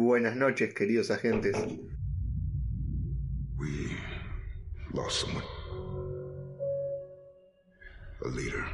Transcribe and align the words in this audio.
Buenas 0.00 0.34
noches, 0.34 0.72
queridos 0.72 1.10
agentes. 1.10 1.54
We 3.58 3.94
lost 4.94 5.20
someone. 5.20 5.44
A 8.24 8.28
leader. 8.28 8.64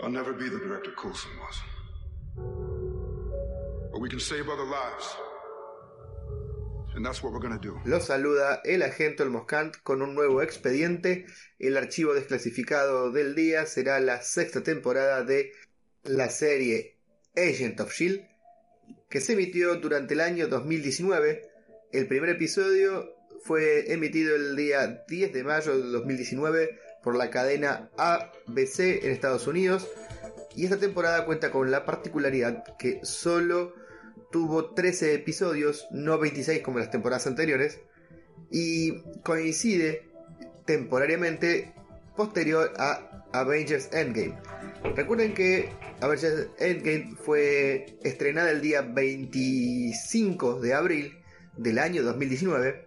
I'll 0.00 0.10
never 0.10 0.32
be 0.32 0.48
the 0.48 0.60
director 0.60 0.92
Coulson 0.96 1.32
was. 1.40 1.60
But 3.90 4.00
we 4.00 4.08
can 4.08 4.20
save 4.20 4.48
other 4.48 4.64
lives. 4.64 5.16
And 6.94 7.04
that's 7.04 7.20
what 7.20 7.32
we're 7.32 7.40
gonna 7.40 7.58
do. 7.58 7.80
Los 7.84 8.04
saluda 8.04 8.60
el 8.64 8.82
agente 8.82 9.24
Olmoscant 9.24 9.74
con 9.82 10.02
un 10.02 10.14
nuevo 10.14 10.40
expediente. 10.40 11.26
El 11.58 11.76
archivo 11.76 12.14
desclasificado 12.14 13.10
del 13.10 13.34
día 13.34 13.66
será 13.66 13.98
la 13.98 14.22
sexta 14.22 14.62
temporada 14.62 15.24
de 15.24 15.50
la 16.04 16.28
serie 16.28 16.93
Agent 17.36 17.80
of 17.80 17.92
Shield, 17.92 18.22
que 19.08 19.20
se 19.20 19.34
emitió 19.34 19.76
durante 19.76 20.14
el 20.14 20.20
año 20.20 20.48
2019. 20.48 21.50
El 21.92 22.06
primer 22.06 22.30
episodio 22.30 23.14
fue 23.44 23.92
emitido 23.92 24.34
el 24.34 24.56
día 24.56 25.04
10 25.06 25.32
de 25.32 25.44
mayo 25.44 25.76
de 25.76 25.90
2019 25.90 26.78
por 27.02 27.16
la 27.16 27.30
cadena 27.30 27.90
ABC 27.96 29.04
en 29.04 29.10
Estados 29.10 29.46
Unidos. 29.46 29.88
Y 30.56 30.64
esta 30.64 30.78
temporada 30.78 31.26
cuenta 31.26 31.50
con 31.50 31.70
la 31.70 31.84
particularidad 31.84 32.64
que 32.78 33.00
solo 33.02 33.74
tuvo 34.30 34.74
13 34.74 35.14
episodios, 35.14 35.86
no 35.90 36.18
26 36.18 36.62
como 36.62 36.78
las 36.78 36.90
temporadas 36.90 37.26
anteriores, 37.26 37.80
y 38.50 39.02
coincide 39.22 40.08
temporariamente 40.64 41.74
posterior 42.16 42.72
a 42.78 43.28
Avengers 43.32 43.90
Endgame. 43.92 44.36
Recuerden 44.84 45.34
que 45.34 45.70
Avengers 46.00 46.48
Endgame 46.58 47.16
fue 47.16 47.86
estrenada 48.02 48.50
el 48.50 48.60
día 48.60 48.82
25 48.82 50.60
de 50.60 50.74
abril 50.74 51.18
del 51.56 51.78
año 51.78 52.02
2019 52.02 52.86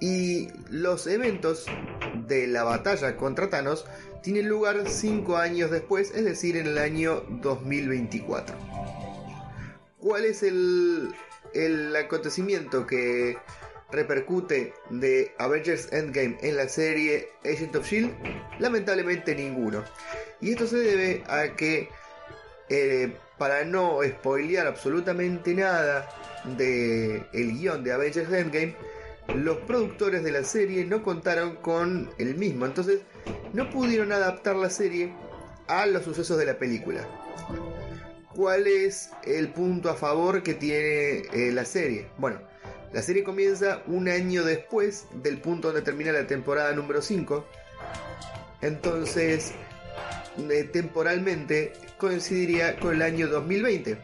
y 0.00 0.48
los 0.70 1.06
eventos 1.06 1.66
de 2.26 2.46
la 2.46 2.64
batalla 2.64 3.16
contra 3.16 3.50
Thanos 3.50 3.84
tienen 4.22 4.48
lugar 4.48 4.88
5 4.88 5.36
años 5.36 5.70
después, 5.70 6.12
es 6.14 6.24
decir, 6.24 6.56
en 6.56 6.66
el 6.66 6.78
año 6.78 7.24
2024. 7.42 8.56
¿Cuál 9.98 10.24
es 10.24 10.42
el, 10.42 11.14
el 11.52 11.94
acontecimiento 11.94 12.86
que 12.86 13.36
repercute 13.92 14.74
de 14.90 15.34
Avengers 15.38 15.92
Endgame 15.92 16.38
en 16.42 16.56
la 16.56 16.68
serie 16.68 17.28
Agent 17.44 17.76
of 17.76 17.86
Shield? 17.86 18.12
Lamentablemente 18.58 19.34
ninguno. 19.34 19.84
Y 20.44 20.50
esto 20.50 20.66
se 20.66 20.76
debe 20.76 21.24
a 21.26 21.56
que, 21.56 21.88
eh, 22.68 23.16
para 23.38 23.64
no 23.64 24.00
spoilear 24.06 24.66
absolutamente 24.66 25.54
nada 25.54 26.06
del 26.44 27.26
el 27.32 27.52
guion 27.52 27.82
de 27.82 27.92
Avengers 27.92 28.30
Endgame, 28.30 28.76
los 29.36 29.56
productores 29.60 30.22
de 30.22 30.32
la 30.32 30.44
serie 30.44 30.84
no 30.84 31.02
contaron 31.02 31.56
con 31.56 32.10
el 32.18 32.34
mismo. 32.34 32.66
Entonces, 32.66 33.00
no 33.54 33.70
pudieron 33.70 34.12
adaptar 34.12 34.56
la 34.56 34.68
serie 34.68 35.14
a 35.66 35.86
los 35.86 36.04
sucesos 36.04 36.36
de 36.36 36.44
la 36.44 36.58
película. 36.58 37.08
¿Cuál 38.34 38.66
es 38.66 39.12
el 39.24 39.48
punto 39.48 39.88
a 39.88 39.94
favor 39.94 40.42
que 40.42 40.52
tiene 40.52 41.22
eh, 41.32 41.52
la 41.54 41.64
serie? 41.64 42.08
Bueno, 42.18 42.42
la 42.92 43.00
serie 43.00 43.24
comienza 43.24 43.82
un 43.86 44.08
año 44.10 44.44
después 44.44 45.06
del 45.22 45.40
punto 45.40 45.68
donde 45.68 45.80
termina 45.80 46.12
la 46.12 46.26
temporada 46.26 46.74
número 46.74 47.00
5. 47.00 47.46
Entonces, 48.60 49.54
eh, 50.36 50.64
temporalmente 50.64 51.72
coincidiría 51.98 52.76
con 52.78 52.94
el 52.94 53.02
año 53.02 53.28
2020. 53.28 53.98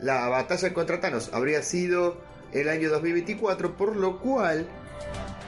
La 0.00 0.28
batalla 0.28 0.74
contra 0.74 1.00
Thanos 1.00 1.30
habría 1.32 1.62
sido 1.62 2.20
el 2.52 2.68
año 2.68 2.90
2024, 2.90 3.76
por 3.76 3.96
lo 3.96 4.20
cual 4.20 4.66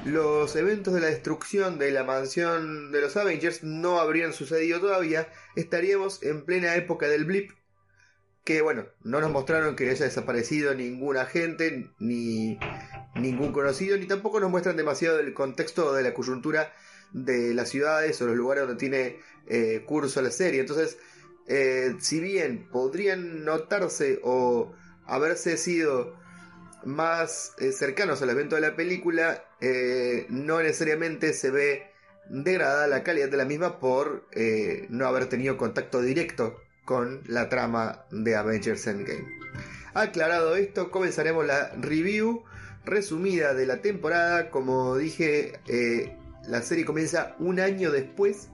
los 0.05 0.55
eventos 0.57 0.95
de 0.95 1.01
la 1.01 1.07
destrucción 1.07 1.79
de 1.79 1.91
la 1.91 2.05
mansión 2.05 2.93
de 2.93 3.01
los 3.01 3.17
Avengers 3.17 3.63
no 3.63 4.01
habrían 4.01 4.33
sucedido 4.33 4.81
todavía, 4.81 5.29
estaríamos 5.57 6.23
en 6.23 6.45
plena 6.45 6.77
época 6.77 7.09
del 7.09 7.25
blip, 7.25 7.53
que 8.45 8.61
bueno, 8.61 8.85
no 9.03 9.21
nos 9.21 9.31
mostraron 9.31 9.77
que 9.77 9.89
haya 9.89 10.05
desaparecido 10.05 10.75
ningún 10.75 11.17
agente, 11.17 11.91
ni 11.99 12.59
ningún 13.15 13.53
conocido, 13.53 13.97
ni 13.97 14.07
tampoco 14.07 14.41
nos 14.41 14.51
muestran 14.51 14.77
demasiado 14.77 15.17
del 15.17 15.33
contexto 15.33 15.95
de 15.95 16.03
la 16.03 16.13
coyuntura 16.13 16.73
de 17.15 17.55
las 17.55 17.71
ciudades 17.71 18.21
o 18.21 18.27
los 18.27 18.37
lugares 18.37 18.67
donde 18.67 18.79
tiene 18.79 19.21
eh, 19.47 19.85
curso 19.87 20.21
la 20.21 20.31
serie. 20.31 20.61
Entonces, 20.61 20.99
eh, 21.47 21.95
si 22.01 22.21
bien 22.21 22.69
podrían 22.71 23.45
notarse 23.45 24.21
o 24.23 24.75
haberse 25.07 25.57
sido 25.57 26.17
más 26.85 27.55
eh, 27.59 27.73
cercanos 27.73 28.21
al 28.21 28.31
evento 28.31 28.57
de 28.57 28.61
la 28.61 28.77
película, 28.77 29.45
no 30.29 30.61
necesariamente 30.61 31.33
se 31.33 31.51
ve 31.51 31.91
degradada 32.29 32.87
la 32.87 33.03
calidad 33.03 33.31
de 33.31 33.39
la 33.39 33.47
misma 33.47 33.81
por 33.81 34.27
no 34.91 35.07
haber 35.07 35.27
tenido 35.31 35.57
contacto 35.57 36.03
directo 36.03 36.61
con 36.85 37.23
la 37.27 37.49
trama 37.49 38.05
de 38.11 38.37
Avengers 38.37 38.87
Endgame. 38.87 39.27
Aclarado 39.95 40.55
esto, 40.57 40.91
comenzaremos 40.91 41.47
la 41.47 41.71
review 41.81 42.45
resumida 42.85 43.55
de 43.55 43.65
la 43.65 43.81
temporada. 43.81 44.51
Como 44.51 44.99
dije, 44.99 45.61
la 46.49 46.62
serie 46.62 46.84
comienza 46.84 47.34
un 47.38 47.60
año 47.60 47.91
después 47.91 48.49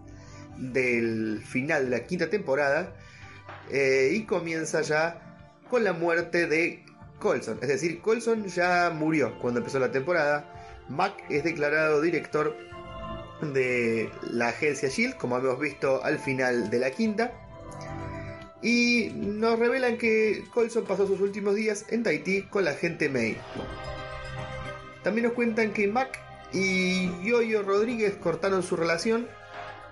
del 0.56 1.42
final 1.44 1.84
de 1.84 1.90
la 1.90 2.04
quinta 2.06 2.28
temporada 2.30 2.94
y 3.72 4.24
comienza 4.24 4.82
ya 4.82 5.30
con 5.70 5.84
la 5.84 5.92
muerte 5.92 6.46
de 6.46 6.84
Colson. 7.20 7.58
Es 7.62 7.68
decir, 7.68 8.00
Colson 8.00 8.46
ya 8.46 8.90
murió 8.90 9.38
cuando 9.38 9.60
empezó 9.60 9.78
la 9.78 9.92
temporada. 9.92 10.52
Mac 10.88 11.14
es 11.28 11.44
declarado 11.44 12.00
director 12.00 12.56
de 13.40 14.10
la 14.30 14.48
agencia 14.48 14.88
Shield, 14.88 15.16
como 15.16 15.38
hemos 15.38 15.60
visto 15.60 16.02
al 16.04 16.18
final 16.18 16.68
de 16.70 16.78
la 16.80 16.90
quinta. 16.90 17.32
Y 18.62 19.10
nos 19.14 19.58
revelan 19.58 19.96
que 19.96 20.44
Colson 20.52 20.84
pasó 20.84 21.06
sus 21.06 21.20
últimos 21.20 21.54
días 21.54 21.86
en 21.88 22.02
Tahití 22.02 22.42
con 22.42 22.64
la 22.64 22.74
gente 22.74 23.08
May. 23.08 23.36
También 25.02 25.28
nos 25.28 25.34
cuentan 25.34 25.72
que 25.72 25.86
Mac 25.88 26.18
y 26.53 27.11
Yoyo 27.22 27.62
Rodríguez 27.62 28.15
cortaron 28.16 28.62
su 28.62 28.77
relación, 28.77 29.28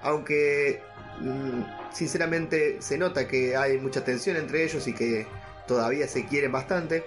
aunque 0.02 0.82
mm, 1.20 1.92
sinceramente 1.92 2.80
se 2.80 2.98
nota 2.98 3.28
que 3.28 3.56
hay 3.56 3.78
mucha 3.78 4.04
tensión 4.04 4.36
entre 4.36 4.64
ellos 4.64 4.86
y 4.88 4.92
que 4.92 5.26
todavía 5.66 6.08
se 6.08 6.26
quieren 6.26 6.52
bastante. 6.52 7.04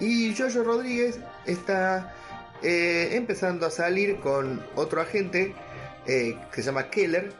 Y 0.00 0.34
Jojo 0.36 0.62
Rodríguez 0.62 1.20
está 1.46 2.14
eh, 2.62 3.10
empezando 3.12 3.66
a 3.66 3.70
salir 3.70 4.18
con 4.20 4.64
otro 4.74 5.00
agente 5.00 5.54
eh, 6.06 6.38
que 6.52 6.62
se 6.62 6.66
llama 6.66 6.90
Keller. 6.90 7.32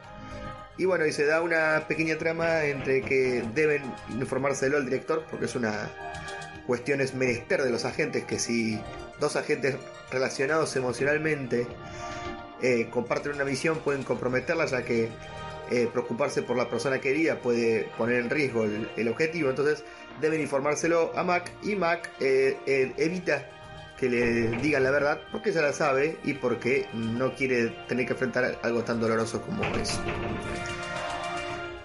Y 0.79 0.85
bueno, 0.85 1.07
y 1.07 1.13
se 1.13 1.25
da 1.25 1.41
una 1.41 1.85
pequeña 1.89 2.19
trama 2.19 2.65
entre 2.65 3.01
que 3.03 3.43
deben 3.55 3.83
informárselo 4.11 4.77
al 4.77 4.85
director, 4.85 5.25
porque 5.31 5.47
es 5.47 5.55
una 5.55 5.91
cuestión 6.66 7.00
es 7.00 7.15
menester 7.15 7.62
de 7.62 7.71
los 7.71 7.84
agentes, 7.84 8.25
que 8.25 8.38
si 8.38 8.81
dos 9.21 9.37
agentes 9.37 9.77
relacionados 10.10 10.75
emocionalmente 10.77 11.66
eh, 12.62 12.88
comparten 12.91 13.32
una 13.32 13.44
misión 13.44 13.78
pueden 13.78 14.03
comprometerla, 14.03 14.66
ya 14.66 14.82
que 14.84 15.10
preocuparse 15.93 16.43
por 16.43 16.56
la 16.56 16.71
persona 16.71 17.00
querida 17.00 17.41
puede 17.41 17.88
poner 17.99 18.21
en 18.21 18.31
riesgo 18.31 18.65
el, 18.65 19.09
objetivo. 19.09 19.50
Entonces 19.50 19.84
deben 20.21 20.41
informárselo 20.41 21.12
a 21.16 21.25
Mac 21.25 21.50
y 21.62 21.75
Mac 21.75 22.10
eh, 22.21 22.56
eh, 22.66 22.93
evita 22.97 23.50
que 23.98 24.09
le 24.09 24.50
digan 24.59 24.84
la 24.84 24.91
verdad 24.91 25.21
porque 25.33 25.53
ya 25.53 25.62
la 25.62 25.72
sabe 25.72 26.19
y 26.25 26.34
porque 26.34 26.87
no 26.93 27.34
quiere 27.34 27.69
tener 27.88 28.06
que 28.06 28.12
enfrentar 28.12 28.59
algo 28.62 28.84
tan 28.84 29.00
doloroso 29.00 29.41
como 29.43 29.65
eso. 29.77 30.00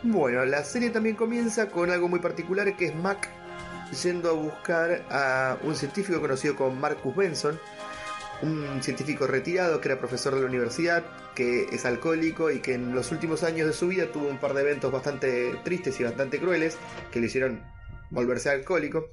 Bueno, 0.04 0.44
la 0.46 0.64
serie 0.64 0.90
también 0.90 1.16
comienza 1.16 1.70
con 1.70 1.92
algo 1.92 2.08
muy 2.10 2.20
particular 2.20 2.76
que 2.76 2.86
es 2.86 2.96
Mac 2.96 3.30
yendo 3.92 4.30
a 4.30 4.34
buscar 4.34 5.06
a 5.10 5.58
un 5.64 5.76
científico 5.76 6.22
conocido 6.22 6.56
como 6.56 6.76
Marcus 6.76 7.16
Benson, 7.16 7.60
un 8.42 8.82
científico 8.82 9.28
retirado 9.28 9.80
que 9.80 9.90
era 9.90 10.00
profesor 10.00 10.34
de 10.36 10.42
la 10.42 10.48
universidad, 10.48 11.04
que 11.36 11.66
es 11.72 11.86
alcohólico 11.86 12.52
y 12.52 12.60
que 12.60 12.74
en 12.74 12.96
los 12.96 13.12
últimos 13.12 13.44
años 13.44 13.68
de 13.68 13.74
su 13.74 13.88
vida 13.88 14.12
tuvo 14.12 14.28
un 14.28 14.40
par 14.40 14.54
de 14.54 14.62
eventos 14.62 14.92
bastante 14.92 15.56
tristes 15.64 16.00
y 16.00 16.04
bastante 16.04 16.40
crueles 16.40 16.78
que 17.12 17.20
le 17.20 17.28
hicieron 17.28 17.64
volverse 18.10 18.50
alcohólico, 18.50 19.12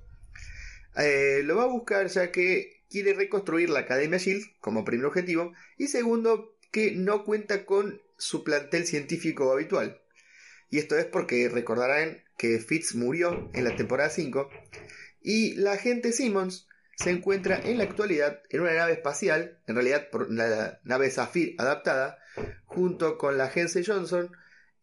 eh, 0.97 1.43
lo 1.45 1.57
va 1.57 1.65
a 1.65 1.67
buscar 1.67 2.09
ya 2.09 2.33
que 2.33 2.83
quiere 2.91 3.13
reconstruir 3.13 3.71
la 3.71 3.81
Academia 3.81 4.19
Shield 4.19 4.45
como 4.61 4.85
primer 4.85 5.07
objetivo 5.07 5.53
y 5.77 5.89
segundo 5.89 6.57
que 6.73 6.93
no 6.93 7.25
cuenta 7.25 7.65
con 7.65 8.01
su 8.17 8.45
plantel 8.45 8.87
científico 8.87 9.53
habitual. 9.53 10.01
Y 10.71 10.79
esto 10.79 10.99
es 10.99 11.07
porque 11.07 11.49
recordarán 11.49 12.23
que 12.39 12.59
Fitz 12.61 12.95
murió 12.95 13.51
en 13.53 13.65
la 13.65 13.77
temporada 13.77 14.09
5 14.09 14.49
y 15.21 15.55
la 15.57 15.73
agente 15.73 16.13
Simmons 16.13 16.67
se 16.97 17.11
encuentra 17.11 17.61
en 17.63 17.79
la 17.79 17.85
actualidad 17.85 18.43
en 18.49 18.61
una 18.61 18.75
nave 18.75 18.95
espacial, 18.95 19.59
en 19.67 19.75
realidad 19.75 20.09
por 20.11 20.33
la 20.33 20.81
nave 20.85 21.11
Zafir 21.11 21.55
adaptada, 21.59 22.19
junto 22.65 23.19
con 23.19 23.37
la 23.39 23.45
agente 23.45 23.85
Johnson, 23.85 24.33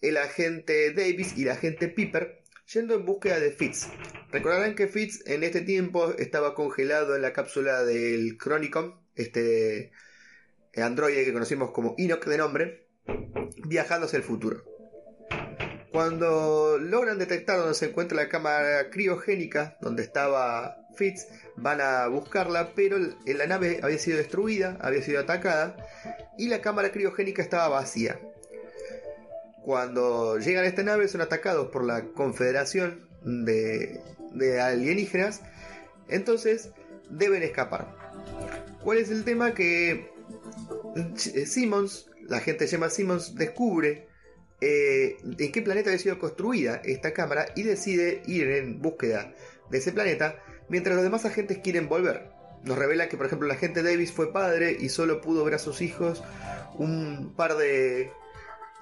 el 0.02 0.18
agente 0.18 0.94
Davis 0.94 1.38
y 1.38 1.46
la 1.46 1.54
agente 1.54 1.88
Piper, 1.88 2.44
yendo 2.74 2.96
en 2.96 3.06
búsqueda 3.06 3.40
de 3.40 3.52
Fitz. 3.52 3.88
Recordarán 4.32 4.76
que 4.76 4.88
Fitz 4.88 5.26
en 5.26 5.44
este 5.44 5.62
tiempo 5.62 6.14
estaba 6.18 6.56
congelado 6.56 7.16
en 7.16 7.22
la 7.22 7.34
cápsula 7.34 7.84
del 7.84 8.38
Chronicom, 8.38 9.00
este 9.16 9.92
androide 10.76 11.26
que 11.26 11.34
conocimos 11.34 11.72
como 11.72 11.96
Enoch 11.98 12.26
de 12.26 12.38
nombre, 12.38 12.88
viajando 13.66 14.08
hacia 14.08 14.18
el 14.18 14.24
futuro. 14.24 14.75
Cuando 15.92 16.78
logran 16.78 17.18
detectar 17.20 17.58
donde 17.58 17.74
se 17.74 17.88
encuentra 17.88 18.18
la 18.18 18.30
cámara 18.30 18.90
criogénica, 18.90 19.78
donde 19.82 20.04
estaba 20.04 20.78
Fitz, 20.96 21.28
van 21.56 21.82
a 21.82 22.08
buscarla, 22.08 22.74
pero 22.76 22.98
la 23.26 23.48
nave 23.48 23.80
había 23.82 23.98
sido 23.98 24.18
destruida, 24.18 24.78
había 24.82 25.02
sido 25.02 25.22
atacada, 25.22 25.76
y 26.38 26.48
la 26.48 26.62
cámara 26.62 26.92
criogénica 26.92 27.42
estaba 27.42 27.70
vacía. 27.70 28.20
Cuando 29.64 30.38
llegan 30.38 30.64
a 30.64 30.68
esta 30.68 30.84
nave 30.84 31.08
son 31.08 31.22
atacados 31.22 31.70
por 31.70 31.84
la 31.84 32.06
Confederación 32.10 33.08
de, 33.24 34.00
de 34.34 34.62
alienígenas, 34.62 35.42
entonces 36.08 36.70
deben 37.10 37.42
escapar. 37.42 37.96
¿Cuál 38.84 39.00
es 39.00 39.10
el 39.10 39.24
tema? 39.24 39.54
Que 39.54 40.12
Simmons, 41.46 42.10
la 42.28 42.40
gente 42.40 42.68
llama 42.68 42.90
Simmons, 42.90 43.36
descubre 43.36 44.08
eh, 44.68 45.18
en 45.38 45.52
qué 45.52 45.62
planeta 45.62 45.92
había 45.92 46.02
sido 46.02 46.18
construida 46.18 46.82
esta 46.84 47.14
cámara 47.14 47.46
y 47.56 47.62
decide 47.62 48.24
ir 48.26 48.50
en 48.50 48.82
búsqueda 48.82 49.32
de 49.70 49.78
ese 49.78 49.92
planeta 49.92 50.40
mientras 50.70 50.96
los 50.96 51.04
demás 51.04 51.24
agentes 51.24 51.60
quieren 51.60 51.88
volver. 51.88 52.32
Nos 52.64 52.76
revela 52.76 53.08
que, 53.08 53.16
por 53.16 53.28
ejemplo, 53.28 53.46
el 53.46 53.56
agente 53.56 53.84
Davis 53.84 54.12
fue 54.12 54.34
padre 54.34 54.76
y 54.80 54.90
solo 54.90 55.22
pudo 55.22 55.46
ver 55.46 55.54
a 55.54 55.60
sus 55.60 55.82
hijos 55.82 56.24
un 56.80 57.36
par 57.36 57.58
de, 57.58 58.12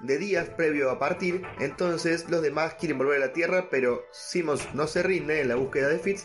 de 0.00 0.18
días 0.18 0.48
previo 0.48 0.90
a 0.90 0.98
partir. 0.98 1.42
Entonces 1.60 2.30
los 2.30 2.40
demás 2.40 2.76
quieren 2.80 2.96
volver 2.96 3.22
a 3.22 3.26
la 3.26 3.32
Tierra, 3.34 3.68
pero 3.70 4.06
Simmons 4.10 4.74
no 4.74 4.86
se 4.86 5.02
rinde 5.02 5.42
en 5.42 5.48
la 5.48 5.56
búsqueda 5.56 5.88
de 5.88 5.98
Fitz 5.98 6.24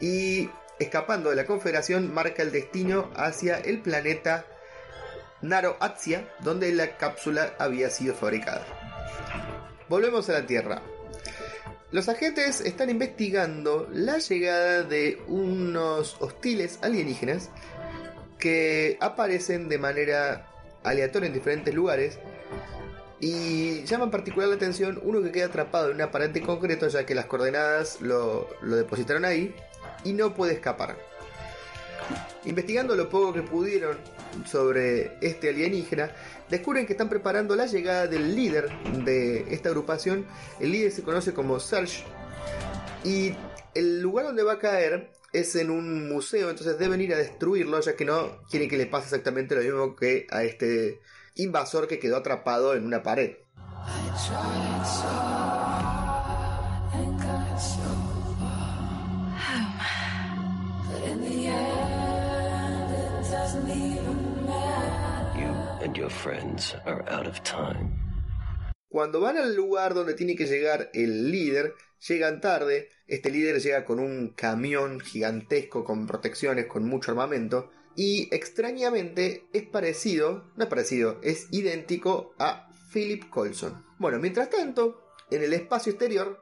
y 0.00 0.50
escapando 0.80 1.30
de 1.30 1.36
la 1.36 1.46
Confederación 1.46 2.12
marca 2.12 2.42
el 2.42 2.50
destino 2.50 3.12
hacia 3.14 3.58
el 3.58 3.80
planeta 3.80 4.44
Naro 5.40 5.76
Atsia, 5.78 6.28
donde 6.40 6.72
la 6.72 6.96
cápsula 6.96 7.54
había 7.60 7.90
sido 7.90 8.12
fabricada. 8.12 8.87
Volvemos 9.88 10.28
a 10.28 10.34
la 10.34 10.46
Tierra. 10.46 10.82
Los 11.90 12.08
agentes 12.10 12.60
están 12.60 12.90
investigando 12.90 13.88
la 13.90 14.18
llegada 14.18 14.82
de 14.82 15.22
unos 15.26 16.16
hostiles 16.20 16.78
alienígenas 16.82 17.48
que 18.38 18.98
aparecen 19.00 19.70
de 19.70 19.78
manera 19.78 20.46
aleatoria 20.84 21.28
en 21.28 21.32
diferentes 21.32 21.74
lugares 21.74 22.18
y 23.20 23.84
llama 23.84 24.04
en 24.04 24.10
particular 24.10 24.48
la 24.48 24.56
atención 24.56 25.00
uno 25.02 25.22
que 25.22 25.32
queda 25.32 25.46
atrapado 25.46 25.88
en 25.88 25.96
un 25.96 26.02
aparente 26.02 26.42
concreto 26.42 26.86
ya 26.88 27.04
que 27.04 27.14
las 27.14 27.24
coordenadas 27.24 28.00
lo, 28.00 28.48
lo 28.60 28.76
depositaron 28.76 29.24
ahí 29.24 29.54
y 30.04 30.12
no 30.12 30.34
puede 30.34 30.52
escapar. 30.52 31.07
Investigando 32.44 32.94
lo 32.96 33.08
poco 33.08 33.32
que 33.32 33.42
pudieron 33.42 33.98
sobre 34.46 35.18
este 35.20 35.50
alienígena, 35.50 36.10
descubren 36.48 36.86
que 36.86 36.92
están 36.92 37.08
preparando 37.08 37.56
la 37.56 37.66
llegada 37.66 38.06
del 38.06 38.34
líder 38.34 38.70
de 39.04 39.52
esta 39.52 39.68
agrupación. 39.68 40.26
El 40.60 40.72
líder 40.72 40.92
se 40.92 41.02
conoce 41.02 41.34
como 41.34 41.60
Serge. 41.60 42.04
Y 43.04 43.34
el 43.74 44.00
lugar 44.00 44.26
donde 44.26 44.42
va 44.42 44.54
a 44.54 44.58
caer 44.58 45.12
es 45.32 45.54
en 45.56 45.70
un 45.70 46.08
museo, 46.08 46.50
entonces 46.50 46.78
deben 46.78 47.00
ir 47.00 47.12
a 47.14 47.18
destruirlo, 47.18 47.80
ya 47.80 47.94
que 47.96 48.04
no 48.04 48.40
quieren 48.50 48.68
que 48.68 48.78
le 48.78 48.86
pase 48.86 49.06
exactamente 49.06 49.54
lo 49.54 49.62
mismo 49.62 49.94
que 49.94 50.26
a 50.30 50.42
este 50.42 51.00
invasor 51.34 51.86
que 51.86 51.98
quedó 51.98 52.16
atrapado 52.16 52.74
en 52.74 52.84
una 52.84 53.02
pared. 53.02 53.36
Cuando 68.88 69.20
van 69.20 69.38
al 69.38 69.54
lugar 69.54 69.94
donde 69.94 70.14
tiene 70.14 70.36
que 70.36 70.46
llegar 70.46 70.90
el 70.92 71.30
líder, 71.30 71.74
llegan 72.06 72.40
tarde. 72.40 72.88
Este 73.06 73.30
líder 73.30 73.60
llega 73.60 73.84
con 73.84 74.00
un 74.00 74.34
camión 74.34 75.00
gigantesco 75.00 75.84
con 75.84 76.06
protecciones, 76.06 76.66
con 76.66 76.84
mucho 76.86 77.12
armamento. 77.12 77.70
Y 77.96 78.28
extrañamente 78.34 79.46
es 79.52 79.62
parecido, 79.64 80.52
no 80.56 80.64
es 80.64 80.70
parecido, 80.70 81.18
es 81.22 81.48
idéntico 81.50 82.34
a 82.38 82.68
Philip 82.92 83.28
Colson. 83.30 83.84
Bueno, 83.98 84.18
mientras 84.18 84.50
tanto, 84.50 85.14
en 85.30 85.42
el 85.42 85.52
espacio 85.52 85.92
exterior, 85.92 86.40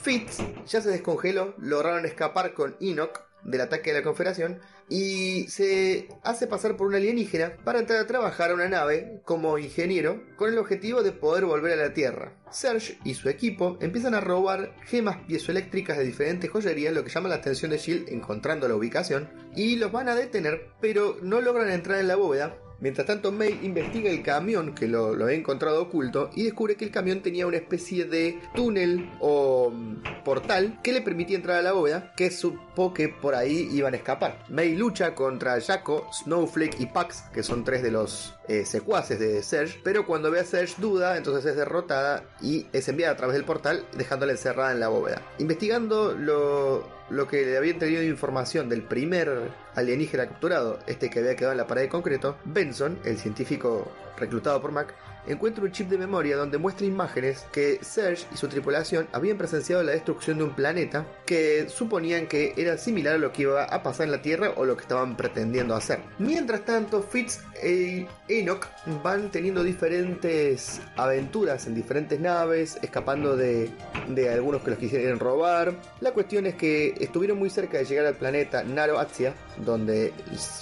Fitz 0.00 0.38
ya 0.66 0.80
se 0.80 0.90
descongeló, 0.90 1.54
lograron 1.58 2.06
escapar 2.06 2.54
con 2.54 2.76
Enoch 2.80 3.23
del 3.44 3.60
ataque 3.60 3.92
de 3.92 3.98
la 3.98 4.04
Confederación 4.04 4.60
y 4.88 5.46
se 5.48 6.08
hace 6.22 6.46
pasar 6.46 6.76
por 6.76 6.86
un 6.86 6.94
alienígena 6.94 7.56
para 7.64 7.78
entrar 7.78 8.00
a 8.00 8.06
trabajar 8.06 8.50
a 8.50 8.54
una 8.54 8.68
nave 8.68 9.20
como 9.24 9.58
ingeniero 9.58 10.22
con 10.36 10.50
el 10.50 10.58
objetivo 10.58 11.02
de 11.02 11.12
poder 11.12 11.44
volver 11.44 11.72
a 11.78 11.82
la 11.82 11.94
Tierra. 11.94 12.32
Serge 12.50 12.98
y 13.04 13.14
su 13.14 13.28
equipo 13.28 13.78
empiezan 13.80 14.14
a 14.14 14.20
robar 14.20 14.74
gemas 14.84 15.18
piezoeléctricas 15.26 15.98
de 15.98 16.04
diferentes 16.04 16.50
joyerías, 16.50 16.94
lo 16.94 17.04
que 17.04 17.10
llama 17.10 17.28
la 17.28 17.36
atención 17.36 17.70
de 17.70 17.78
Shield 17.78 18.08
encontrando 18.10 18.68
la 18.68 18.76
ubicación, 18.76 19.28
y 19.56 19.76
los 19.76 19.90
van 19.90 20.08
a 20.08 20.14
detener, 20.14 20.68
pero 20.80 21.16
no 21.22 21.40
logran 21.40 21.70
entrar 21.70 21.98
en 21.98 22.08
la 22.08 22.16
bóveda 22.16 22.56
Mientras 22.80 23.06
tanto, 23.06 23.32
May 23.32 23.60
investiga 23.62 24.10
el 24.10 24.22
camión 24.22 24.74
que 24.74 24.88
lo, 24.88 25.14
lo, 25.14 25.28
he 25.28 25.34
encontrado 25.34 25.82
oculto 25.82 26.30
y 26.34 26.44
descubre 26.44 26.76
que 26.76 26.84
el 26.84 26.90
camión 26.90 27.22
tenía 27.22 27.46
una 27.46 27.56
especie 27.56 28.04
de 28.04 28.40
túnel 28.54 29.10
o 29.20 29.70
mm, 29.70 30.24
portal 30.24 30.80
que 30.82 30.92
le 30.92 31.00
permitía 31.00 31.36
entrar 31.36 31.58
a 31.58 31.62
la 31.62 31.72
bóveda, 31.72 32.12
que 32.16 32.30
supo 32.30 32.92
que 32.92 33.08
por 33.08 33.34
ahí 33.34 33.68
iban 33.72 33.94
a 33.94 33.96
escapar. 33.96 34.44
May 34.48 34.76
lucha 34.76 35.14
contra 35.14 35.60
Jaco, 35.60 36.08
Snowflake 36.12 36.80
y 36.80 36.86
Pax, 36.86 37.24
que 37.32 37.42
son 37.42 37.64
tres 37.64 37.82
de 37.82 37.90
los 37.90 38.34
eh, 38.48 38.66
secuaces 38.66 39.18
de 39.18 39.42
Serge, 39.42 39.80
pero 39.82 40.06
cuando 40.06 40.30
ve 40.30 40.40
a 40.40 40.44
Serge 40.44 40.74
duda, 40.78 41.16
entonces 41.16 41.46
es 41.46 41.56
derrotada 41.56 42.24
y 42.42 42.66
es 42.72 42.88
enviada 42.88 43.14
a 43.14 43.16
través 43.16 43.34
del 43.34 43.44
portal, 43.44 43.86
dejándola 43.96 44.32
encerrada 44.32 44.72
en 44.72 44.80
la 44.80 44.88
bóveda. 44.88 45.22
Investigando 45.38 46.12
lo, 46.12 46.84
lo 47.10 47.28
que 47.28 47.44
le 47.44 47.56
habían 47.56 47.78
tenido 47.78 48.02
información 48.02 48.68
del 48.68 48.82
primer 48.82 49.50
alienígena 49.74 50.26
capturado, 50.26 50.78
este 50.86 51.10
que 51.10 51.20
había 51.20 51.36
quedado 51.36 51.52
en 51.52 51.58
la 51.58 51.66
pared 51.66 51.82
de 51.82 51.88
concreto, 51.88 52.36
Benson, 52.44 52.98
el 53.04 53.18
científico 53.18 53.90
reclutado 54.16 54.60
por 54.60 54.72
Mac, 54.72 54.94
encuentra 55.26 55.64
un 55.64 55.72
chip 55.72 55.88
de 55.88 55.98
memoria 55.98 56.36
donde 56.36 56.58
muestra 56.58 56.86
imágenes 56.86 57.46
que 57.52 57.78
Serge 57.82 58.26
y 58.32 58.36
su 58.36 58.48
tripulación 58.48 59.08
habían 59.12 59.38
presenciado 59.38 59.82
la 59.82 59.92
destrucción 59.92 60.38
de 60.38 60.44
un 60.44 60.54
planeta 60.54 61.06
que 61.26 61.68
suponían 61.68 62.26
que 62.26 62.54
era 62.56 62.78
similar 62.78 63.14
a 63.14 63.18
lo 63.18 63.32
que 63.32 63.42
iba 63.42 63.64
a 63.64 63.82
pasar 63.82 64.06
en 64.06 64.12
la 64.12 64.22
Tierra 64.22 64.52
o 64.56 64.64
lo 64.64 64.76
que 64.76 64.82
estaban 64.82 65.16
pretendiendo 65.16 65.74
hacer. 65.74 66.00
Mientras 66.18 66.64
tanto, 66.64 67.02
Fitz 67.02 67.40
e 67.62 68.06
Enoch 68.28 68.66
van 69.02 69.30
teniendo 69.30 69.62
diferentes 69.62 70.80
aventuras 70.96 71.66
en 71.66 71.74
diferentes 71.74 72.20
naves, 72.20 72.78
escapando 72.82 73.36
de, 73.36 73.70
de 74.08 74.30
algunos 74.30 74.62
que 74.62 74.70
los 74.70 74.78
quisieran 74.78 75.18
robar. 75.18 75.74
La 76.00 76.12
cuestión 76.12 76.46
es 76.46 76.54
que 76.54 76.94
estuvieron 77.00 77.38
muy 77.38 77.50
cerca 77.50 77.78
de 77.78 77.84
llegar 77.84 78.06
al 78.06 78.14
planeta 78.14 78.64
Naro 78.64 78.98
Atsia, 78.98 79.34
donde 79.58 80.12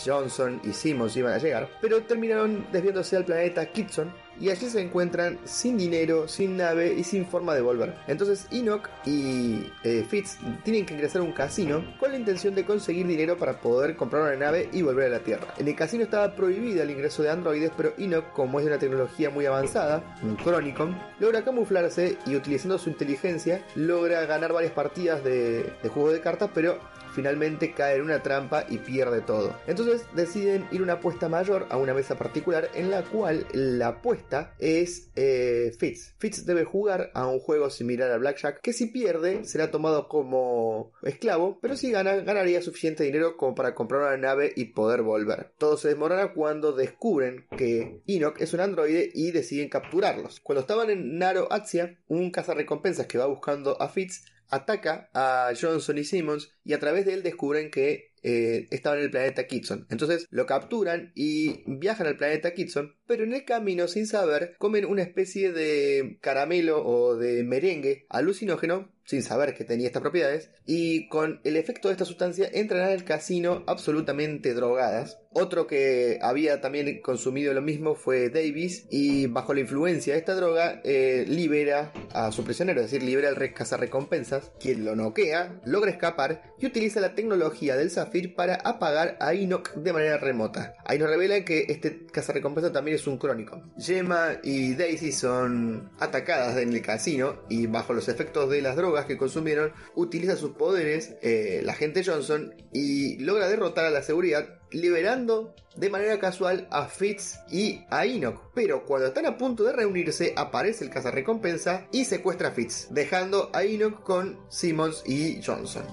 Johnson 0.05 0.61
y 0.65 0.73
Simmons 0.73 1.17
iban 1.17 1.33
a 1.33 1.39
llegar, 1.39 1.69
pero 1.81 2.03
terminaron 2.03 2.67
desviándose 2.73 3.17
al 3.17 3.25
planeta 3.25 3.67
Kitson, 3.67 4.13
y 4.41 4.51
allí 4.51 4.69
se 4.69 4.81
encuentran 4.81 5.39
sin 5.45 5.77
dinero, 5.77 6.29
sin 6.29 6.57
nave 6.57 6.95
y 6.95 7.05
sin 7.05 7.27
forma 7.27 7.55
de 7.55 7.61
volver. 7.61 7.95
Entonces 8.07 8.47
Enoch 8.51 8.89
y 9.05 9.67
eh, 9.85 10.05
Fitz 10.09 10.39
tienen 10.65 10.87
que 10.87 10.95
ingresar 10.95 11.23
a 11.23 11.25
un 11.25 11.33
casino 11.33 11.85
con 11.99 12.13
la 12.13 12.19
intención 12.19 12.55
de 12.55 12.65
conseguir 12.65 13.07
dinero 13.07 13.37
para 13.37 13.61
poder 13.61 13.97
comprar 13.97 14.23
una 14.23 14.37
nave 14.37 14.69
y 14.73 14.83
volver 14.83 15.07
a 15.07 15.19
la 15.19 15.21
Tierra. 15.21 15.55
En 15.59 15.69
el 15.69 15.77
casino 15.77 16.05
estaba 16.05 16.35
prohibido 16.35 16.83
el 16.83 16.91
ingreso 16.91 17.23
de 17.23 17.31
androides, 17.31 17.73
pero 17.77 17.93
Enoch, 17.99 18.33
como 18.33 18.59
es 18.59 18.65
de 18.65 18.73
una 18.73 18.81
tecnología 18.81 19.31
muy 19.31 19.47
avanzada, 19.47 20.17
un 20.23 20.37
Chronicon, 20.37 20.99
logra 21.19 21.45
camuflarse 21.45 22.17
y 22.27 22.37
utilizando 22.37 22.79
su 22.79 22.91
inteligencia 22.91 23.65
logra 23.75 24.25
ganar 24.27 24.53
varias 24.53 24.73
partidas 24.73 25.23
de, 25.25 25.73
de 25.83 25.89
juego 25.89 26.13
de 26.13 26.21
cartas, 26.21 26.51
pero 26.55 26.79
finalmente 27.13 27.73
cae 27.73 27.97
en 27.97 28.03
una 28.03 28.23
trampa 28.23 28.67
y 28.69 28.79
pierde 28.79 29.21
todo. 29.21 29.55
Entonces 29.67 30.07
deciden 30.15 30.67
ir 30.73 30.83
una 30.83 30.95
apuesta 30.95 31.29
mayor 31.29 31.67
a 31.71 31.77
una 31.77 31.95
mesa 31.95 32.17
particular 32.17 32.71
en 32.75 32.91
la 32.91 33.03
cual 33.03 33.47
la 33.53 33.89
apuesta 33.89 34.55
es 34.59 35.11
eh, 35.17 35.73
Fitz. 35.79 36.15
Fitz 36.19 36.45
debe 36.45 36.65
jugar 36.65 37.11
a 37.15 37.27
un 37.27 37.39
juego 37.39 37.71
similar 37.71 38.11
al 38.11 38.21
Blackjack 38.21 38.61
que 38.61 38.73
si 38.73 38.87
pierde 38.87 39.45
será 39.45 39.71
tomado 39.71 40.09
como 40.09 40.93
esclavo, 41.03 41.59
pero 41.61 41.77
si 41.77 41.91
gana 41.91 42.17
ganaría 42.17 42.63
suficiente 42.63 43.05
dinero 43.05 43.37
como 43.37 43.55
para 43.55 43.75
comprar 43.75 44.03
una 44.03 44.17
nave 44.17 44.53
y 44.57 44.67
poder 44.67 45.03
volver. 45.03 45.53
Todo 45.59 45.77
se 45.77 45.89
desmorona 45.89 46.33
cuando 46.33 46.73
descubren 46.73 47.47
que 47.57 48.03
Enoch 48.07 48.41
es 48.41 48.53
un 48.55 48.61
androide 48.61 49.11
y 49.13 49.31
deciden 49.31 49.69
capturarlos. 49.69 50.41
Cuando 50.41 50.61
estaban 50.61 50.91
en 50.91 51.19
Naro 51.19 51.49
Atsia, 51.53 51.99
un 52.09 52.31
cazarrecompensas 52.31 53.07
que 53.07 53.19
va 53.19 53.27
buscando 53.27 53.81
a 53.81 53.89
Fitz 53.89 54.25
ataca 54.53 55.09
a 55.15 55.53
Johnson 55.59 55.99
y 55.99 56.05
Simmons 56.05 56.53
y 56.63 56.75
a 56.75 56.79
través 56.79 57.07
de 57.07 57.15
él 57.15 57.23
descubren 57.23 57.71
que 57.71 58.13
eh, 58.23 58.69
estaba 58.71 58.97
en 58.97 59.03
el 59.03 59.11
planeta 59.11 59.47
Kitson. 59.47 59.87
Entonces 59.91 60.29
lo 60.31 60.47
capturan 60.47 61.11
y 61.17 61.65
viajan 61.67 62.07
al 62.07 62.17
planeta 62.17 62.55
Kitson, 62.55 62.95
pero 63.07 63.25
en 63.25 63.33
el 63.33 63.45
camino, 63.45 63.89
sin 63.89 64.07
saber, 64.07 64.55
comen 64.59 64.85
una 64.85 65.03
especie 65.03 65.53
de 65.53 66.19
caramelo 66.21 66.87
o 66.87 67.17
de 67.17 67.43
merengue 67.43 68.07
alucinógeno 68.11 68.92
sin 69.05 69.23
saber 69.23 69.55
que 69.55 69.65
tenía 69.65 69.87
estas 69.87 70.03
propiedades, 70.03 70.51
y 70.67 71.09
con 71.09 71.41
el 71.45 71.57
efecto 71.57 71.89
de 71.89 71.93
esta 71.93 72.05
sustancia 72.05 72.49
entran 72.53 72.89
al 72.89 73.05
casino 73.05 73.65
absolutamente 73.67 74.55
drogadas. 74.55 75.19
Otro 75.35 75.67
que 75.67 76.19
había 76.21 76.61
también 76.61 77.01
consumido 77.01 77.55
lo 77.55 77.63
mismo 77.63 77.95
fue 77.95 78.29
Davis, 78.29 78.87
y 78.91 79.27
bajo 79.27 79.55
la 79.55 79.61
influencia 79.61 80.13
de 80.13 80.19
esta 80.19 80.35
droga 80.35 80.81
eh, 80.85 81.25
libera 81.27 81.93
a 82.13 82.33
su 82.33 82.45
prisionero, 82.45 82.81
es 82.81 82.91
decir, 82.91 83.03
libera 83.03 83.29
al 83.29 83.37
recompensas, 83.37 84.53
quien 84.61 84.85
lo 84.85 84.97
noquea, 84.97 85.61
logra 85.65 85.91
escapar 85.91 86.43
y 86.59 86.67
utiliza 86.67 87.01
la 87.01 87.15
tecnología 87.15 87.77
del 87.77 87.91
Zafir 87.91 88.35
para 88.35 88.55
apagar 88.57 89.17
a 89.21 89.35
Enoch 89.35 89.73
de 89.75 89.93
manera 89.93 90.19
remota. 90.19 90.75
Ahí 90.85 90.99
nos 90.99 91.09
revela 91.09 91.45
que 91.45 91.67
este 91.69 92.07
cazarrecompensa 92.07 92.73
también 92.73 92.97
es 92.97 93.07
un 93.07 93.19
crónico. 93.19 93.63
Gemma 93.79 94.39
y 94.43 94.75
Daisy 94.75 95.13
son 95.13 95.91
atacadas 95.99 96.57
en 96.59 96.73
el 96.73 96.83
casino 96.83 97.43
y 97.49 97.67
bajo 97.67 97.93
los 97.93 98.09
efectos 98.09 98.51
de 98.51 98.63
las 98.63 98.77
drogas 98.77 99.02
que 99.07 99.17
consumieron, 99.17 99.73
utiliza 99.95 100.37
sus 100.37 100.53
poderes 100.53 101.15
eh, 101.23 101.61
la 101.65 101.75
gente 101.75 102.05
Johnson 102.05 102.55
y 102.73 103.19
logra 103.19 103.49
derrotar 103.49 103.85
a 103.85 103.91
la 103.91 104.03
seguridad 104.03 104.61
liberando 104.71 105.55
de 105.77 105.91
manera 105.91 106.19
casual 106.19 106.67
a 106.71 106.87
Fitz 106.87 107.39
y 107.51 107.85
a 107.91 108.07
Enoch. 108.07 108.51
Pero 108.55 108.85
cuando 108.85 109.09
están 109.09 109.27
a 109.27 109.37
punto 109.37 109.65
de 109.65 109.73
reunirse, 109.73 110.35
aparece 110.37 110.85
el 110.85 110.91
cazarrecompensa 110.91 111.87
y 111.93 112.05
secuestra 112.05 112.49
a 112.49 112.53
Fitz, 112.53 112.89
dejando 112.91 113.51
a 113.53 113.63
Enoch 113.65 114.03
con 114.03 114.39
Simmons 114.49 115.03
y 115.07 115.41
Johnson. 115.43 115.85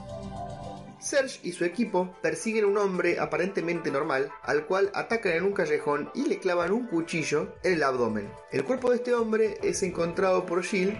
Serge 1.00 1.39
y 1.44 1.51
su 1.51 1.65
equipo 1.65 2.15
persiguen 2.22 2.65
a 2.65 2.68
un 2.68 2.77
hombre 2.77 3.20
aparentemente 3.20 3.91
normal, 3.91 4.29
al 4.44 4.65
cual 4.65 4.91
atacan 4.94 5.34
en 5.34 5.44
un 5.44 5.53
callejón 5.53 6.12
y 6.13 6.25
le 6.25 6.39
clavan 6.39 6.72
un 6.72 6.88
cuchillo 6.88 7.53
en 7.63 7.74
el 7.74 7.84
abdomen. 7.84 8.29
El 8.51 8.63
cuerpo 8.63 8.89
de 8.89 8.98
este 8.98 9.13
hombre 9.13 9.58
es 9.63 9.82
encontrado 9.84 10.46
por 10.46 10.63
Jill 10.63 10.98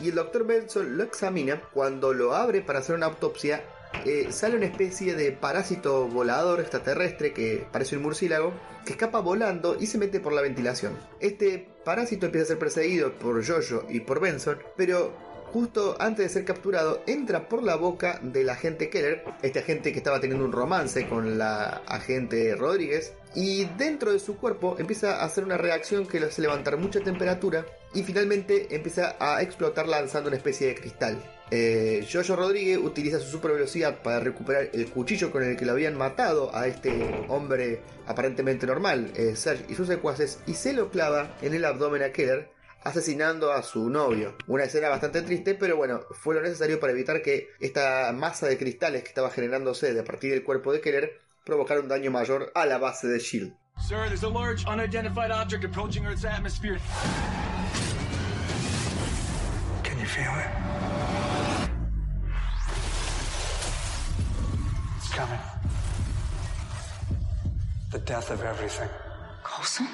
y 0.00 0.08
el 0.08 0.14
Dr. 0.14 0.46
Benson 0.46 0.96
lo 0.96 1.04
examina. 1.04 1.60
Cuando 1.72 2.12
lo 2.12 2.34
abre 2.34 2.62
para 2.62 2.78
hacer 2.78 2.96
una 2.96 3.06
autopsia, 3.06 3.62
eh, 4.04 4.28
sale 4.30 4.56
una 4.56 4.66
especie 4.66 5.14
de 5.14 5.32
parásito 5.32 6.06
volador 6.08 6.60
extraterrestre 6.60 7.32
que 7.32 7.66
parece 7.70 7.96
un 7.96 8.02
murciélago 8.02 8.52
que 8.84 8.92
escapa 8.92 9.20
volando 9.20 9.76
y 9.78 9.86
se 9.86 9.98
mete 9.98 10.20
por 10.20 10.32
la 10.32 10.42
ventilación. 10.42 10.96
Este 11.18 11.68
parásito 11.84 12.26
empieza 12.26 12.44
a 12.44 12.48
ser 12.48 12.58
perseguido 12.58 13.12
por 13.12 13.44
Jojo 13.44 13.84
y 13.88 14.00
por 14.00 14.20
Benson, 14.20 14.58
pero 14.76 15.12
justo 15.52 15.96
antes 15.98 16.26
de 16.26 16.32
ser 16.32 16.44
capturado, 16.44 17.02
entra 17.06 17.48
por 17.48 17.62
la 17.62 17.76
boca 17.76 18.20
del 18.22 18.48
agente 18.48 18.88
Keller, 18.88 19.24
este 19.42 19.58
agente 19.58 19.92
que 19.92 19.98
estaba 19.98 20.20
teniendo 20.20 20.44
un 20.44 20.52
romance 20.52 21.08
con 21.08 21.38
la 21.38 21.82
agente 21.86 22.54
Rodríguez, 22.54 23.12
y 23.34 23.64
dentro 23.76 24.12
de 24.12 24.18
su 24.18 24.36
cuerpo 24.36 24.76
empieza 24.78 25.20
a 25.20 25.24
hacer 25.24 25.44
una 25.44 25.56
reacción 25.56 26.06
que 26.06 26.20
le 26.20 26.26
hace 26.26 26.42
levantar 26.42 26.76
mucha 26.76 27.00
temperatura 27.00 27.64
y 27.94 28.02
finalmente 28.02 28.74
empieza 28.74 29.16
a 29.18 29.42
explotar 29.42 29.88
lanzando 29.88 30.28
una 30.28 30.36
especie 30.36 30.68
de 30.68 30.74
cristal. 30.74 31.22
Eh, 31.52 32.06
Jojo 32.10 32.36
Rodríguez 32.36 32.78
utiliza 32.78 33.18
su 33.18 33.28
super 33.28 33.52
velocidad 33.52 34.02
para 34.02 34.20
recuperar 34.20 34.70
el 34.72 34.86
cuchillo 34.86 35.32
con 35.32 35.42
el 35.42 35.56
que 35.56 35.64
lo 35.64 35.72
habían 35.72 35.96
matado 35.96 36.54
a 36.54 36.68
este 36.68 37.24
hombre 37.28 37.80
aparentemente 38.06 38.66
normal, 38.66 39.12
eh, 39.16 39.34
Serge 39.34 39.64
y 39.68 39.74
sus 39.74 39.88
secuaces, 39.88 40.38
y 40.46 40.54
se 40.54 40.72
lo 40.72 40.90
clava 40.90 41.36
en 41.42 41.54
el 41.54 41.64
abdomen 41.64 42.02
a 42.02 42.12
Keller, 42.12 42.50
asesinando 42.82 43.52
a 43.52 43.62
su 43.62 43.88
novio. 43.90 44.36
Una 44.46 44.64
escena 44.64 44.88
bastante 44.88 45.22
triste, 45.22 45.54
pero 45.54 45.76
bueno, 45.76 46.00
fue 46.10 46.34
lo 46.34 46.42
necesario 46.42 46.80
para 46.80 46.92
evitar 46.92 47.22
que 47.22 47.48
esta 47.60 48.12
masa 48.12 48.46
de 48.46 48.58
cristales 48.58 49.02
que 49.02 49.08
estaba 49.08 49.30
generándose 49.30 49.92
de 49.92 50.00
a 50.00 50.04
partir 50.04 50.32
del 50.32 50.44
cuerpo 50.44 50.72
de 50.72 50.80
Keller 50.80 51.20
provocara 51.44 51.80
un 51.80 51.88
daño 51.88 52.10
mayor 52.10 52.50
a 52.54 52.66
la 52.66 52.78
base 52.78 53.08
de 53.08 53.18
Shield. 53.18 53.54
Sir, 53.88 54.06
there's 54.08 54.24
a 54.24 54.28
large 54.28 54.64
unidentified 54.66 55.30
object 55.30 55.64
approaching 55.64 56.04
Earth's 56.04 56.24
atmosphere. 56.24 56.78
Can 59.82 59.98
you 59.98 60.04
feel 60.06 60.30
it? 60.36 60.50
It's 64.98 65.08
coming. 65.14 65.40
The 67.90 67.98
death 68.00 68.30
of 68.30 68.42
everything. 68.42 68.88
Coulson? 69.42 69.88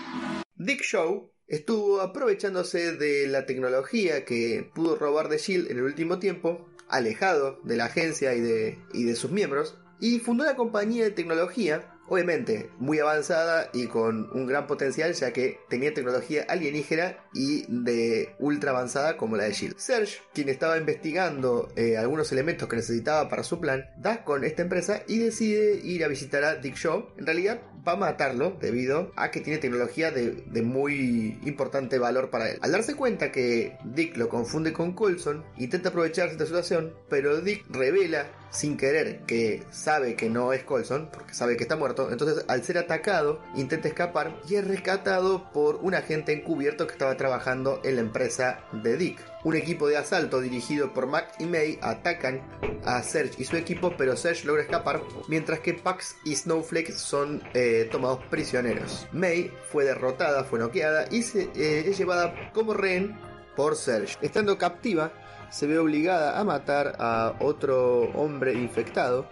Dick 0.59 0.83
Shaw 0.83 1.21
estuvo 1.49 2.01
aprovechándose 2.01 2.93
de 2.93 3.27
la 3.27 3.47
tecnología 3.47 4.25
que 4.25 4.71
pudo 4.75 4.97
robar 4.97 5.29
de 5.29 5.39
Shield 5.39 5.71
en 5.71 5.79
el 5.79 5.85
último 5.85 6.19
tiempo, 6.19 6.69
alejado 6.89 7.61
de 7.65 7.77
la 7.77 7.87
agencia 7.87 8.35
y 8.35 8.41
de, 8.41 9.17
sus 9.17 9.31
miembros, 9.31 9.79
y 10.01 10.19
fundó 10.19 10.45
una 10.45 10.57
compañía 10.57 11.05
de 11.05 11.11
tecnología 11.11 11.93
Obviamente, 12.09 12.71
muy 12.79 13.01
avanzada 13.01 13.69
y 13.73 13.89
con 13.89 14.31
un 14.33 14.47
gran 14.47 14.67
potencial, 14.67 15.13
ya 15.15 15.33
que 15.33 15.59
tenía 15.69 15.93
tecnología 15.93 16.45
alienígena 16.49 17.17
y 17.35 17.65
de 17.69 18.35
ultra 18.39 18.71
avanzada 18.71 19.17
como 19.17 19.37
la 19.37 19.45
de 19.45 19.53
Shield. 19.53 19.77
Serge, 19.77 20.19
quien 20.33 20.49
estaba 20.49 20.79
investigando 20.79 21.73
eh, 21.75 21.97
algunos 21.97 22.31
elementos 22.31 22.69
que 22.69 22.77
necesitaba 22.77 23.29
para 23.29 23.43
su 23.43 23.59
plan, 23.59 23.87
da 23.97 24.23
con 24.23 24.45
esta 24.45 24.63
empresa 24.63 25.03
y 25.09 25.19
decide 25.19 25.81
ir 25.83 26.05
a 26.05 26.09
visitar 26.09 26.45
a 26.45 26.55
Dick 26.55 26.77
Shaw. 26.77 27.09
En 27.19 27.27
realidad, 27.27 27.61
va 27.87 27.93
a 27.93 27.97
matarlo 27.97 28.57
debido 28.61 29.13
a 29.17 29.31
que 29.31 29.41
tiene 29.41 29.59
tecnología 29.59 30.11
de, 30.11 30.45
de 30.47 30.63
muy 30.63 31.39
importante 31.45 31.99
valor 31.99 32.31
para 32.31 32.51
él. 32.51 32.59
Al 32.63 32.73
darse 32.73 32.95
cuenta 32.95 33.33
que 33.33 33.77
Dick 33.85 34.17
lo 34.17 34.29
confunde 34.29 34.73
con 34.73 34.93
Coulson, 34.93 35.45
intenta 35.57 35.91
aprovecharse 35.91 36.37
de 36.37 36.45
esta 36.45 36.47
situación, 36.47 36.95
pero 37.09 37.41
Dick 37.41 37.65
revela 37.71 38.27
sin 38.51 38.77
querer 38.77 39.21
que 39.27 39.63
sabe 39.71 40.15
que 40.15 40.31
no 40.31 40.53
es 40.53 40.63
Colson, 40.65 41.11
porque 41.13 41.35
sabe 41.35 41.57
que 41.57 41.65
está 41.65 41.77
muerto, 41.77 42.11
entonces 42.11 42.45
al 42.49 42.65
ser 42.65 42.79
atacado 42.79 43.41
intenta 43.55 43.89
escapar 43.89 44.41
y 44.49 44.55
es 44.55 44.67
rescatado 44.67 45.51
por 45.53 45.77
un 45.77 45.95
agente 45.95 46.33
encubierto 46.33 46.87
que 46.87 46.93
estaba 46.93 47.17
trabajando 47.17 47.81
en 47.85 47.97
la 47.97 48.03
empresa 48.03 48.61
de 48.73 48.97
Dick. 48.97 49.19
Un 49.45 49.55
equipo 49.55 49.87
de 49.87 49.97
asalto 49.97 50.41
dirigido 50.41 50.93
por 50.93 51.07
Mac 51.07 51.35
y 51.39 51.45
May 51.45 51.79
atacan 51.81 52.41
a 52.85 53.01
Serge 53.03 53.35
y 53.39 53.45
su 53.45 53.57
equipo, 53.57 53.95
pero 53.97 54.17
Serge 54.17 54.47
logra 54.47 54.63
escapar, 54.63 55.03
mientras 55.29 55.61
que 55.61 55.75
Pax 55.75 56.17
y 56.25 56.35
Snowflake 56.35 56.93
son 56.93 57.43
eh, 57.55 57.76
tomados 57.85 58.25
prisioneros. 58.31 59.07
May 59.13 59.53
fue 59.71 59.85
derrotada, 59.85 60.45
fue 60.45 60.59
noqueada 60.59 61.07
y 61.11 61.21
eh, 61.21 61.85
es 61.87 61.99
llevada 61.99 62.51
como 62.53 62.75
rehén 62.75 63.19
por 63.55 63.77
Serge. 63.77 64.17
Estando 64.21 64.59
captiva, 64.59 65.13
se 65.51 65.67
ve 65.67 65.79
obligada 65.79 66.39
a 66.39 66.45
matar 66.45 66.97
a 66.99 67.35
otro 67.41 68.11
hombre 68.15 68.55
infectado, 68.55 69.29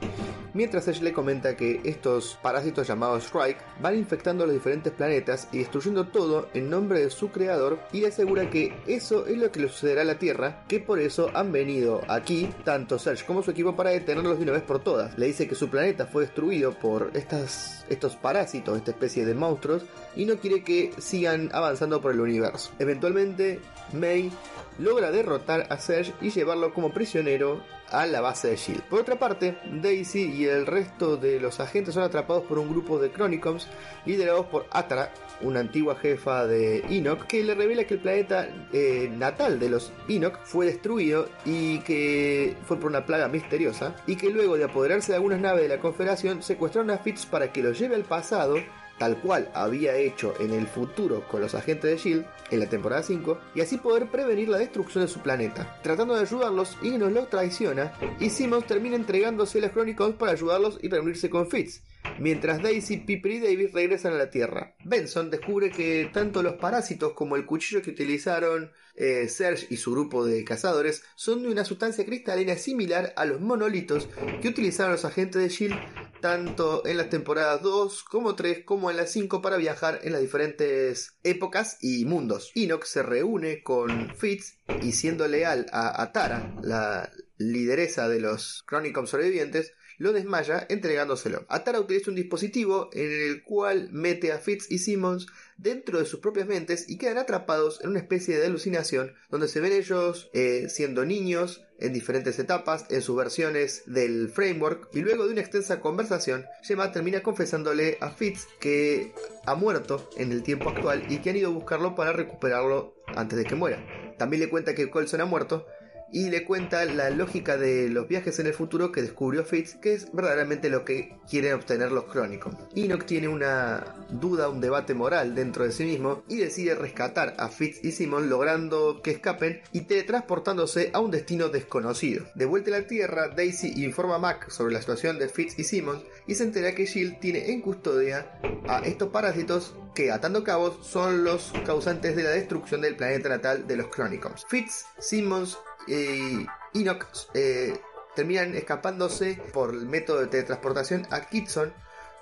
mientras 0.54 0.88
ella 0.88 1.02
le 1.02 1.12
comenta 1.12 1.56
que 1.56 1.80
estos 1.84 2.38
parásitos 2.42 2.87
llamados 2.87 3.30
Shrike 3.30 3.61
van 3.80 3.96
infectando 3.96 4.46
los 4.46 4.54
diferentes 4.54 4.92
planetas 4.92 5.49
y 5.52 5.58
destruyendo 5.58 6.06
todo 6.08 6.49
en 6.54 6.70
nombre 6.70 7.00
de 7.00 7.11
su 7.11 7.30
creador 7.30 7.78
y 7.92 8.00
le 8.00 8.08
asegura 8.08 8.49
que 8.49 8.75
eso 8.87 9.26
es 9.26 9.37
lo 9.37 9.52
que 9.52 9.61
le 9.61 9.68
sucederá 9.68 10.02
a 10.02 10.04
la 10.04 10.18
Tierra, 10.18 10.64
que 10.68 10.80
por 10.80 11.00
eso 11.00 11.30
han 11.34 11.52
venido 11.52 12.00
aquí 12.08 12.49
tanto 12.64 12.99
Serge 12.99 13.26
como 13.26 13.42
su 13.42 13.50
equipo 13.50 13.76
para 13.76 13.90
detenerlos 13.90 14.38
de 14.38 14.44
una 14.44 14.52
vez 14.52 14.62
por 14.62 14.82
todas. 14.82 15.18
Le 15.18 15.26
dice 15.26 15.49
que 15.49 15.54
su 15.54 15.68
planeta 15.68 16.06
fue 16.06 16.23
destruido 16.23 16.73
por 16.73 17.11
estas, 17.14 17.84
estos 17.88 18.16
parásitos, 18.16 18.76
esta 18.76 18.92
especie 18.92 19.26
de 19.26 19.34
monstruos, 19.34 19.84
y 20.16 20.25
no 20.25 20.37
quiere 20.37 20.62
que 20.62 20.92
sigan 20.99 21.50
avanzando 21.52 22.00
por 22.00 22.12
el 22.12 22.20
universo. 22.20 22.70
Eventualmente, 22.78 23.61
May 23.92 24.30
logra 24.78 25.11
derrotar 25.11 25.66
a 25.70 25.78
Serge 25.78 26.12
y 26.20 26.30
llevarlo 26.30 26.73
como 26.73 26.92
prisionero 26.92 27.61
a 27.95 28.07
la 28.07 28.21
base 28.21 28.49
de 28.49 28.57
Shield. 28.57 28.83
Por 28.83 29.01
otra 29.01 29.19
parte, 29.19 29.57
Daisy 29.71 30.33
y 30.33 30.45
el 30.47 30.67
resto 30.67 31.17
de 31.17 31.41
los 31.41 31.61
agentes 31.61 31.95
son 31.95 32.03
atrapados 32.03 32.45
por 32.45 32.59
un 32.59 32.69
grupo 32.69 32.99
de 32.99 33.13
Chronicons 33.13 33.69
liderados 34.05 34.47
por 34.47 34.67
Atara, 34.71 35.13
una 35.41 35.61
antigua 35.61 35.97
jefa 35.97 36.47
de 36.47 36.85
Enoch, 36.91 37.27
que 37.27 37.43
le 37.43 37.55
revela 37.55 37.85
que 37.85 37.95
el 37.95 38.01
planeta 38.01 38.49
eh, 38.73 39.11
natal 39.13 39.59
de 39.59 39.71
los 39.71 39.93
Enoch 40.09 40.39
fue 40.45 40.67
destruido 40.67 41.29
y 41.45 41.79
que 41.81 42.57
fue 42.65 42.79
por 42.79 42.91
una 42.91 43.07
plaga 43.07 43.29
misteriosa, 43.29 43.95
y 44.07 44.17
que 44.17 44.31
luego 44.31 44.57
de 44.57 44.65
apoderarse 44.65 45.13
de 45.13 45.17
algunas 45.17 45.41
naves 45.41 45.63
de 45.63 45.69
la 45.69 45.81
Confederación 45.81 46.43
secuestraron 46.43 46.91
a 46.91 46.99
Fitz 46.99 47.27
para 47.27 47.53
que 47.53 47.63
los 47.63 47.79
lleve 47.79 47.95
al 47.95 48.05
pasado 48.05 48.57
tal 48.99 49.21
cual 49.21 49.51
había 49.55 49.97
hecho 49.97 50.35
en 50.41 50.53
el 50.53 50.67
futuro 50.67 51.27
con 51.29 51.41
los 51.41 51.55
agentes 51.55 51.91
de 51.91 51.97
Shield 51.97 52.27
en 52.51 52.61
la 52.61 52.69
temporada 52.69 53.03
5, 53.03 53.39
y 53.55 53.61
así 53.61 53.79
poder 53.79 54.11
prevenir 54.11 54.49
la 54.49 54.59
destrucción 54.59 55.05
de 55.05 55.11
su 55.11 55.21
planeta. 55.21 55.79
Tratando 55.83 56.15
de 56.15 56.23
ayudarlos, 56.23 56.77
Ignos 56.83 57.13
lo 57.13 57.27
traiciona 57.27 57.93
y 58.21 58.31
Simmons 58.31 58.67
termina 58.67 58.97
entregándose 58.97 59.59
a 59.59 59.63
los 59.63 59.73
Chronicles 59.73 60.15
para 60.15 60.33
ayudarlos 60.33 60.79
y 60.83 60.89
reunirse 60.89 61.31
con 61.31 61.49
Fitz. 61.49 61.83
Mientras 62.18 62.62
Daisy, 62.62 63.04
y 63.06 63.40
Davis 63.40 63.73
regresan 63.73 64.12
a 64.12 64.18
la 64.18 64.30
Tierra, 64.30 64.76
Benson 64.84 65.30
descubre 65.30 65.70
que 65.70 66.11
tanto 66.12 66.42
los 66.42 66.54
parásitos 66.54 67.12
como 67.12 67.37
el 67.37 67.44
cuchillo 67.44 67.82
que 67.82 67.90
utilizaron 67.90 68.70
eh, 68.94 69.28
Serge 69.28 69.66
y 69.70 69.76
su 69.76 69.92
grupo 69.92 70.25
de 70.25 70.44
cazadores 70.44 71.02
son 71.16 71.42
de 71.42 71.49
una 71.49 71.64
sustancia 71.64 72.04
cristalina 72.04 72.56
similar 72.56 73.12
a 73.16 73.25
los 73.25 73.40
monolitos 73.40 74.08
que 74.40 74.49
utilizaron 74.49 74.92
los 74.92 75.04
agentes 75.04 75.42
de 75.42 75.49
Shield 75.49 75.76
tanto 76.25 76.87
en 76.87 76.96
las 76.96 77.11
temporadas 77.11 77.61
2 77.61 78.02
como 78.04 78.34
3 78.34 78.64
como 78.64 78.90
en 78.90 78.96
las 78.96 79.11
5 79.11 79.42
para 79.42 79.58
viajar 79.58 80.00
en 80.04 80.12
las 80.12 80.23
diferentes 80.23 81.18
épocas 81.23 81.76
y 81.82 82.06
mundos. 82.06 82.50
Enoch 82.54 82.84
se 82.84 83.02
reúne 83.02 83.62
con 83.62 84.16
Fitz 84.16 84.56
y 84.80 84.92
siendo 84.92 85.28
leal 85.28 85.66
a, 85.70 86.12
Tara, 86.12 86.54
la 86.62 87.11
lideresa 87.37 88.08
de 88.08 88.20
los 88.20 88.64
Chronicom 88.66 89.06
sobrevivientes, 89.06 89.75
lo 89.99 90.13
desmaya 90.13 90.67
entregándoselo. 90.69 91.45
Atara 91.49 91.81
utiliza 91.81 92.11
un 92.11 92.17
dispositivo 92.17 92.91
en 92.93 93.11
el 93.11 93.43
cual 93.43 93.89
mete 93.93 94.33
a 94.33 94.39
Fitz 94.39 94.71
y 94.71 94.79
Simmons 94.79 95.27
dentro 95.57 95.99
de 95.99 96.05
sus 96.05 96.21
propias 96.21 96.47
mentes 96.47 96.89
y 96.89 96.99
quedan 96.99 97.19
atrapados 97.19 97.81
en 97.83 97.91
una 97.91 98.01
especie 98.01 98.39
de 98.39 98.47
alucinación 98.47 99.15
donde 99.31 99.49
se 99.49 99.61
ven 99.61 99.73
ellos 99.73 100.31
eh, 100.33 100.67
siendo 100.69 101.05
niños 101.05 101.65
en 101.79 101.93
diferentes 101.93 102.39
etapas 102.39 102.87
en 102.91 103.03
sus 103.03 103.17
versiones 103.17 103.83
del 103.87 104.29
framework 104.29 104.89
y 104.93 105.01
luego 105.01 105.27
de 105.27 105.33
una 105.33 105.41
extensa 105.41 105.81
conversación 105.81 106.45
Gemma 106.63 106.93
termina 106.93 107.23
confesándole 107.23 107.99
a 108.01 108.11
Fitz 108.11 108.47
que 108.61 109.13
ha 109.47 109.55
muerto 109.55 110.09
en 110.17 110.33
el 110.33 110.43
tiempo 110.43 110.71
actual 110.71 111.05
y 111.09 111.19
que 111.19 111.31
han 111.31 111.37
ido 111.37 111.51
a 111.51 111.55
buscarlo 111.55 111.95
para 111.95 112.13
recuperarlo 112.13 112.95
antes 113.07 113.39
de 113.39 113.45
que 113.45 113.55
muera. 113.55 113.85
También 114.19 114.41
le 114.41 114.49
cuenta 114.49 114.75
que 114.75 114.91
Colson 114.91 115.21
ha 115.21 115.27
muerto 115.27 115.67
y 116.12 116.30
le 116.30 116.44
cuenta 116.44 116.84
la 116.84 117.11
lógica 117.11 117.56
de 117.56 117.88
los 117.88 118.08
viajes 118.08 118.38
en 118.38 118.46
el 118.46 118.54
futuro 118.54 118.92
que 118.92 119.02
descubrió 119.02 119.44
Fitz, 119.44 119.75
que 119.75 119.94
es 119.94 120.12
verdaderamente 120.12 120.70
lo 120.70 120.84
que 120.84 121.16
quieren 121.28 121.54
obtener 121.54 121.92
los 121.92 122.04
crónicos. 122.04 122.54
Enoch 122.75 123.04
tiene 123.04 123.28
una 123.28 123.84
duda, 124.11 124.49
un 124.49 124.61
debate 124.61 124.94
moral 124.94 125.34
dentro 125.34 125.64
de 125.64 125.73
sí 125.73 125.84
mismo 125.84 126.23
y 126.28 126.37
decide 126.37 126.75
rescatar 126.75 127.34
a 127.38 127.49
Fitz 127.49 127.84
y 127.84 127.92
Simon 127.92 128.28
logrando 128.28 129.02
que 129.02 129.11
escapen 129.11 129.61
y 129.73 129.82
teletransportándose 129.82 130.90
a 130.92 131.00
un 131.00 131.11
destino 131.11 131.49
desconocido. 131.49 132.26
De 132.34 132.44
vuelta 132.44 132.75
a 132.75 132.80
la 132.80 132.87
Tierra, 132.87 133.28
Daisy 133.28 133.84
informa 133.84 134.16
a 134.16 134.18
Mac 134.18 134.50
sobre 134.50 134.75
la 134.75 134.80
situación 134.80 135.18
de 135.18 135.28
Fitz 135.28 135.58
y 135.58 135.64
Simon 135.64 136.02
y 136.26 136.34
se 136.34 136.44
entera 136.44 136.75
que 136.75 136.87
Jill 136.87 137.18
tiene 137.18 137.50
en 137.50 137.61
custodia 137.61 138.40
a 138.68 138.78
estos 138.80 139.11
parásitos 139.11 139.75
que, 139.94 140.11
atando 140.11 140.42
cabos, 140.42 140.84
son 140.87 141.25
los 141.25 141.52
causantes 141.64 142.16
de 142.16 142.25
la 142.25 142.30
destrucción 142.30 142.80
del 142.80 142.96
planeta 142.96 143.28
natal 143.28 143.66
de 143.66 143.76
los 143.76 143.88
Chronicles. 143.88 144.44
Fitz, 144.49 144.87
Simmons 144.99 145.58
y 145.87 146.47
Enoch 146.75 147.07
eh, 147.35 147.81
terminan 148.14 148.55
escapándose 148.55 149.41
por 149.53 149.71
el 149.75 149.87
método 149.87 150.21
de 150.21 150.26
teletransportación 150.29 151.07
a 151.11 151.23
Kitson, 151.23 151.73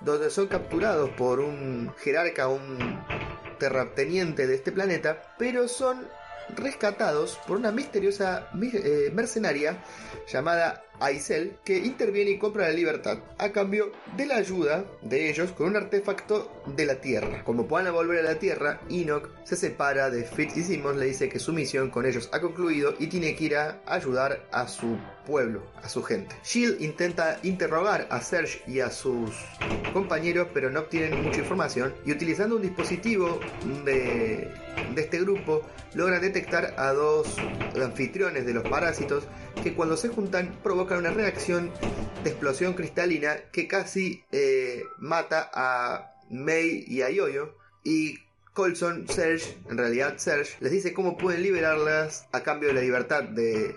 donde 0.01 0.29
son 0.29 0.47
capturados 0.47 1.09
por 1.11 1.39
un 1.39 1.93
jerarca, 1.99 2.47
un 2.47 2.99
terrateniente 3.59 4.47
de 4.47 4.55
este 4.55 4.71
planeta, 4.71 5.35
pero 5.37 5.67
son 5.67 6.07
rescatados 6.55 7.39
por 7.47 7.57
una 7.57 7.71
misteriosa 7.71 8.49
eh, 8.61 9.11
mercenaria 9.13 9.83
llamada 10.27 10.83
Aisel 11.03 11.57
que 11.63 11.77
interviene 11.77 12.31
y 12.31 12.37
compra 12.37 12.67
la 12.67 12.73
libertad 12.73 13.19
a 13.37 13.51
cambio 13.51 13.91
de 14.15 14.25
la 14.25 14.37
ayuda 14.37 14.85
de 15.01 15.29
ellos 15.29 15.51
con 15.51 15.67
un 15.67 15.75
artefacto 15.75 16.51
de 16.65 16.85
la 16.85 16.95
Tierra. 16.95 17.43
Como 17.43 17.67
puedan 17.67 17.93
volver 17.93 18.19
a 18.19 18.31
la 18.31 18.39
Tierra, 18.39 18.79
Enoch 18.89 19.29
se 19.43 19.55
separa 19.55 20.09
de 20.09 20.23
Fitz 20.23 20.57
y 20.57 20.63
Simmons, 20.63 20.97
le 20.97 21.05
dice 21.05 21.29
que 21.29 21.39
su 21.39 21.51
misión 21.51 21.89
con 21.89 22.05
ellos 22.05 22.29
ha 22.31 22.39
concluido 22.39 22.93
y 22.99 23.07
tiene 23.07 23.35
que 23.35 23.43
ir 23.45 23.57
a 23.57 23.81
ayudar 23.85 24.47
a 24.51 24.67
su 24.67 24.97
pueblo, 25.25 25.63
a 25.81 25.89
su 25.89 26.03
gente. 26.03 26.35
Shield 26.43 26.81
intenta 26.81 27.39
interrogar 27.43 28.07
a 28.09 28.21
Serge 28.21 28.61
y 28.67 28.79
a 28.79 28.89
sus 28.89 29.31
compañeros, 29.93 30.47
pero 30.53 30.69
no 30.69 30.81
obtienen 30.81 31.23
mucha 31.23 31.39
información 31.39 31.93
y 32.05 32.11
utilizando 32.11 32.55
un 32.55 32.61
dispositivo 32.61 33.39
de, 33.85 34.49
de 34.93 35.01
este 35.01 35.19
grupo 35.19 35.61
logran 35.93 36.21
detectar 36.21 36.73
a 36.77 36.91
dos 36.93 37.35
anfitriones 37.81 38.45
de 38.45 38.53
los 38.53 38.63
parásitos 38.67 39.25
que 39.61 39.73
cuando 39.73 39.95
se 39.95 40.09
juntan 40.09 40.57
provocan 40.63 40.92
una 40.97 41.11
reacción 41.11 41.71
de 42.23 42.29
explosión 42.29 42.73
cristalina 42.73 43.35
que 43.51 43.67
casi 43.67 44.23
eh, 44.31 44.83
mata 44.97 45.49
a 45.53 46.15
May 46.29 46.85
y 46.87 47.01
a 47.01 47.09
Yoyo. 47.09 47.55
Y 47.83 48.19
Colson, 48.53 49.07
Serge, 49.09 49.57
en 49.69 49.77
realidad 49.77 50.17
Serge, 50.17 50.55
les 50.59 50.71
dice 50.71 50.93
cómo 50.93 51.17
pueden 51.17 51.43
liberarlas 51.43 52.27
a 52.31 52.43
cambio 52.43 52.69
de 52.69 52.75
la 52.75 52.81
libertad 52.81 53.23
de 53.23 53.75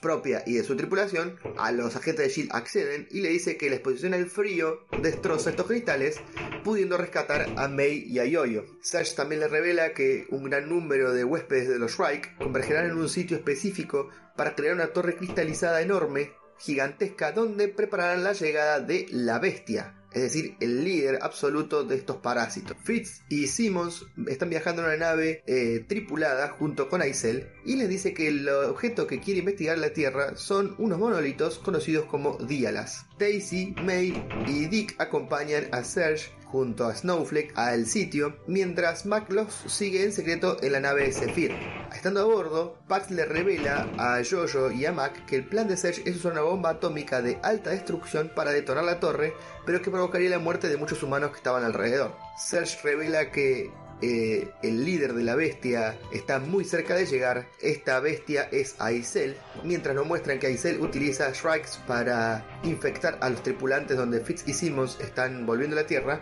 propia 0.00 0.42
y 0.46 0.54
de 0.54 0.64
su 0.64 0.76
tripulación, 0.76 1.38
a 1.58 1.72
los 1.72 1.96
agentes 1.96 2.26
de 2.26 2.32
Shield 2.32 2.50
acceden 2.52 3.08
y 3.10 3.20
le 3.20 3.28
dice 3.28 3.56
que 3.56 3.68
la 3.68 3.76
exposición 3.76 4.14
al 4.14 4.26
frío 4.26 4.86
destroza 5.02 5.50
estos 5.50 5.66
cristales, 5.66 6.20
pudiendo 6.64 6.96
rescatar 6.96 7.46
a 7.56 7.68
May 7.68 8.04
y 8.06 8.18
a 8.18 8.24
Yoyo. 8.24 8.64
Serge 8.80 9.14
también 9.14 9.40
le 9.40 9.48
revela 9.48 9.92
que 9.92 10.26
un 10.30 10.44
gran 10.44 10.68
número 10.68 11.12
de 11.12 11.24
huéspedes 11.24 11.68
de 11.68 11.78
los 11.78 11.98
Reich 11.98 12.36
convergerán 12.38 12.86
en 12.86 12.96
un 12.96 13.08
sitio 13.08 13.36
específico 13.36 14.08
para 14.36 14.54
crear 14.54 14.74
una 14.74 14.88
torre 14.88 15.16
cristalizada 15.16 15.80
enorme, 15.82 16.32
gigantesca, 16.58 17.32
donde 17.32 17.68
prepararán 17.68 18.24
la 18.24 18.32
llegada 18.32 18.80
de 18.80 19.06
la 19.10 19.38
bestia, 19.38 19.94
es 20.16 20.22
decir, 20.22 20.56
el 20.60 20.82
líder 20.82 21.18
absoluto 21.20 21.84
de 21.84 21.96
estos 21.96 22.16
parásitos. 22.16 22.74
Fitz 22.82 23.20
y 23.28 23.48
Simmons 23.48 24.06
están 24.28 24.48
viajando 24.48 24.80
en 24.80 24.88
una 24.88 24.96
nave 24.96 25.42
eh, 25.46 25.84
tripulada 25.86 26.48
junto 26.48 26.88
con 26.88 27.02
Aisel 27.02 27.50
y 27.66 27.76
les 27.76 27.90
dice 27.90 28.14
que 28.14 28.28
el 28.28 28.48
objeto 28.48 29.06
que 29.06 29.20
quiere 29.20 29.40
investigar 29.40 29.76
la 29.76 29.90
Tierra 29.90 30.34
son 30.36 30.74
unos 30.78 30.98
monolitos 30.98 31.58
conocidos 31.58 32.06
como 32.06 32.38
Dialas. 32.38 33.04
Daisy, 33.18 33.74
May 33.82 34.26
y 34.46 34.64
Dick 34.66 34.94
acompañan 34.98 35.68
a 35.72 35.84
Serge 35.84 36.30
junto 36.50 36.86
a 36.86 36.94
Snowflake 36.94 37.52
al 37.56 37.86
sitio, 37.86 38.36
mientras 38.46 39.06
Mac 39.06 39.30
los 39.30 39.52
sigue 39.66 40.04
en 40.04 40.12
secreto 40.12 40.56
en 40.62 40.72
la 40.72 40.80
nave 40.80 41.12
Zephyr. 41.12 41.52
Estando 41.94 42.20
a 42.20 42.24
bordo, 42.24 42.78
Pax 42.88 43.10
le 43.10 43.24
revela 43.24 43.88
a 43.98 44.20
Jojo 44.28 44.70
y 44.70 44.86
a 44.86 44.92
Mac 44.92 45.26
que 45.26 45.36
el 45.36 45.46
plan 45.46 45.68
de 45.68 45.76
Serge 45.76 46.08
es 46.08 46.16
usar 46.16 46.32
una 46.32 46.42
bomba 46.42 46.70
atómica 46.70 47.22
de 47.22 47.38
alta 47.42 47.70
destrucción 47.70 48.30
para 48.34 48.52
detonar 48.52 48.84
la 48.84 49.00
torre, 49.00 49.34
pero 49.64 49.82
que 49.82 49.90
provocaría 49.90 50.30
la 50.30 50.38
muerte 50.38 50.68
de 50.68 50.76
muchos 50.76 51.02
humanos 51.02 51.30
que 51.30 51.36
estaban 51.36 51.64
alrededor. 51.64 52.14
Serge 52.36 52.78
revela 52.82 53.30
que 53.30 53.70
eh, 54.02 54.50
el 54.62 54.84
líder 54.84 55.14
de 55.14 55.22
la 55.22 55.34
bestia 55.34 55.98
está 56.12 56.38
muy 56.38 56.64
cerca 56.64 56.94
de 56.94 57.06
llegar. 57.06 57.46
Esta 57.60 57.98
bestia 58.00 58.48
es 58.52 58.76
Aisel, 58.78 59.36
mientras 59.64 59.94
nos 59.94 60.06
muestran 60.06 60.38
que 60.38 60.48
Aisel 60.48 60.80
utiliza 60.80 61.30
Shrikes 61.32 61.78
para 61.86 62.44
infectar 62.62 63.18
a 63.20 63.30
los 63.30 63.42
tripulantes 63.42 63.96
donde 63.96 64.20
Fitz 64.20 64.46
y 64.46 64.52
Simmons 64.52 64.98
están 65.00 65.46
volviendo 65.46 65.76
a 65.76 65.82
la 65.82 65.86
Tierra, 65.86 66.20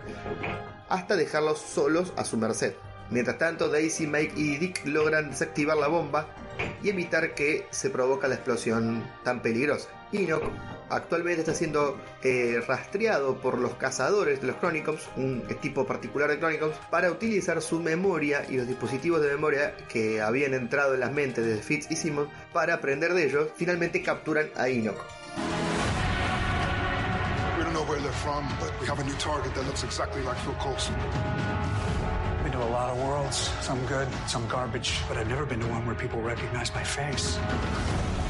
hasta 0.89 1.17
dejarlos 1.17 1.59
solos 1.59 2.13
a 2.17 2.25
su 2.25 2.37
merced. 2.37 2.75
Mientras 3.11 3.39
tanto, 3.39 3.69
Daisy, 3.69 4.07
Mike 4.07 4.35
y 4.37 4.57
Dick 4.57 4.87
logran 4.87 5.31
desactivar 5.31 5.77
la 5.77 5.89
bomba 5.89 6.29
y 6.85 6.91
evitar 6.91 7.35
que 7.35 7.67
se 7.71 7.91
provoque 7.91 8.29
la 8.29 8.35
explosión 8.35 9.03
tan 9.25 9.41
peligrosa. 9.41 9.89
Enoch 10.13 10.45
actualmente 10.91 11.41
está 11.41 11.55
siendo 11.55 11.99
eh, 12.23 12.63
rastreado 12.69 13.41
por 13.41 13.59
los 13.59 13.75
cazadores 13.75 14.41
de 14.43 14.49
los 14.49 14.57
Chronicles, 14.57 15.09
un 15.17 15.43
tipo 15.61 15.87
particular 15.87 16.31
de 16.31 16.39
Chronicles, 16.39 16.77
para 16.91 17.11
utilizar 17.11 17.61
su 17.63 17.81
memoria 17.81 18.45
y 18.49 18.59
los 18.59 18.69
dispositivos 18.69 19.23
de 19.23 19.29
memoria 19.29 19.75
que 19.89 20.21
habían 20.21 20.53
entrado 20.55 20.95
en 20.95 21.01
las 21.01 21.13
mentes 21.13 21.45
de 21.45 21.57
Fitz 21.57 21.91
y 21.91 21.97
Simon 21.97 22.29
para 22.53 22.75
aprender 22.75 23.15
de 23.15 23.27
ellos. 23.27 23.49
Finalmente 23.57 24.03
capturan 24.03 24.51
a 24.55 24.69
Enoch. 24.69 25.05
We 27.57 27.65
don't 27.65 27.73
know 27.73 27.85
where 27.85 28.01
they're 28.01 28.13
from, 28.13 28.47
but 28.61 28.71
we 28.81 29.13
target 29.19 29.55
that 29.55 29.65
looks 29.67 29.85
exactly 29.85 30.23
like 30.23 30.37
Phil 30.45 30.55
Coulson. 30.63 30.95
Been 32.55 32.63
to 32.63 32.69
a 32.69 32.71
lot 32.71 32.89
of 32.89 32.99
worlds, 33.03 33.51
some 33.63 33.85
good, 33.87 34.07
some 34.29 34.47
garbage, 34.47 35.01
but 35.09 35.17
I've 35.17 35.27
never 35.27 35.45
been 35.45 35.59
to 35.59 35.67
one 35.67 35.85
where 35.87 35.97
people 35.97 36.21
recognize 36.21 36.73
my 36.73 36.85
face. 36.85 37.35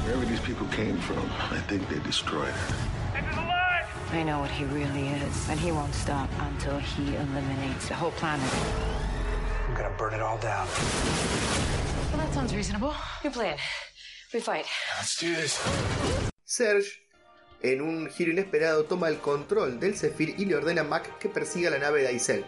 Wherever 0.06 0.24
these 0.24 0.40
people 0.40 0.66
came 0.68 0.96
from, 0.96 1.30
I 1.52 1.60
think 1.68 1.86
they 1.90 1.98
destroyed 1.98 2.48
it. 2.48 4.14
I 4.16 4.22
know 4.22 4.38
what 4.38 4.50
he 4.50 4.64
really 4.64 5.08
is, 5.08 5.50
and 5.50 5.60
he 5.60 5.72
won't 5.72 5.94
stop 5.94 6.30
until 6.40 6.78
he 6.78 7.14
eliminates 7.16 7.88
the 7.88 7.96
whole 7.96 8.12
planet. 8.12 8.48
I'm 9.68 9.74
gonna 9.74 9.94
burn 9.98 10.14
it 10.14 10.22
all 10.22 10.38
down. 10.38 10.66
Well, 12.08 12.24
that 12.24 12.32
sounds 12.32 12.54
reasonable. 12.54 12.94
New 13.22 13.30
plan. 13.30 13.58
We 14.32 14.40
fight. 14.40 14.64
Let's 14.96 15.20
do 15.20 15.34
this. 15.34 15.60
Serge, 16.46 16.98
en 17.62 17.82
un 17.82 18.08
giro 18.08 18.32
inesperado, 18.32 18.84
toma 18.84 19.08
el 19.08 19.18
control 19.18 19.78
del 19.78 19.94
Zephyr 19.94 20.34
y 20.38 20.46
le 20.46 20.54
ordena 20.54 20.80
a 20.80 20.84
Mac 20.84 21.18
que 21.18 21.28
persiga 21.28 21.68
la 21.68 21.78
nave 21.78 22.00
de 22.00 22.08
Aisel. 22.08 22.46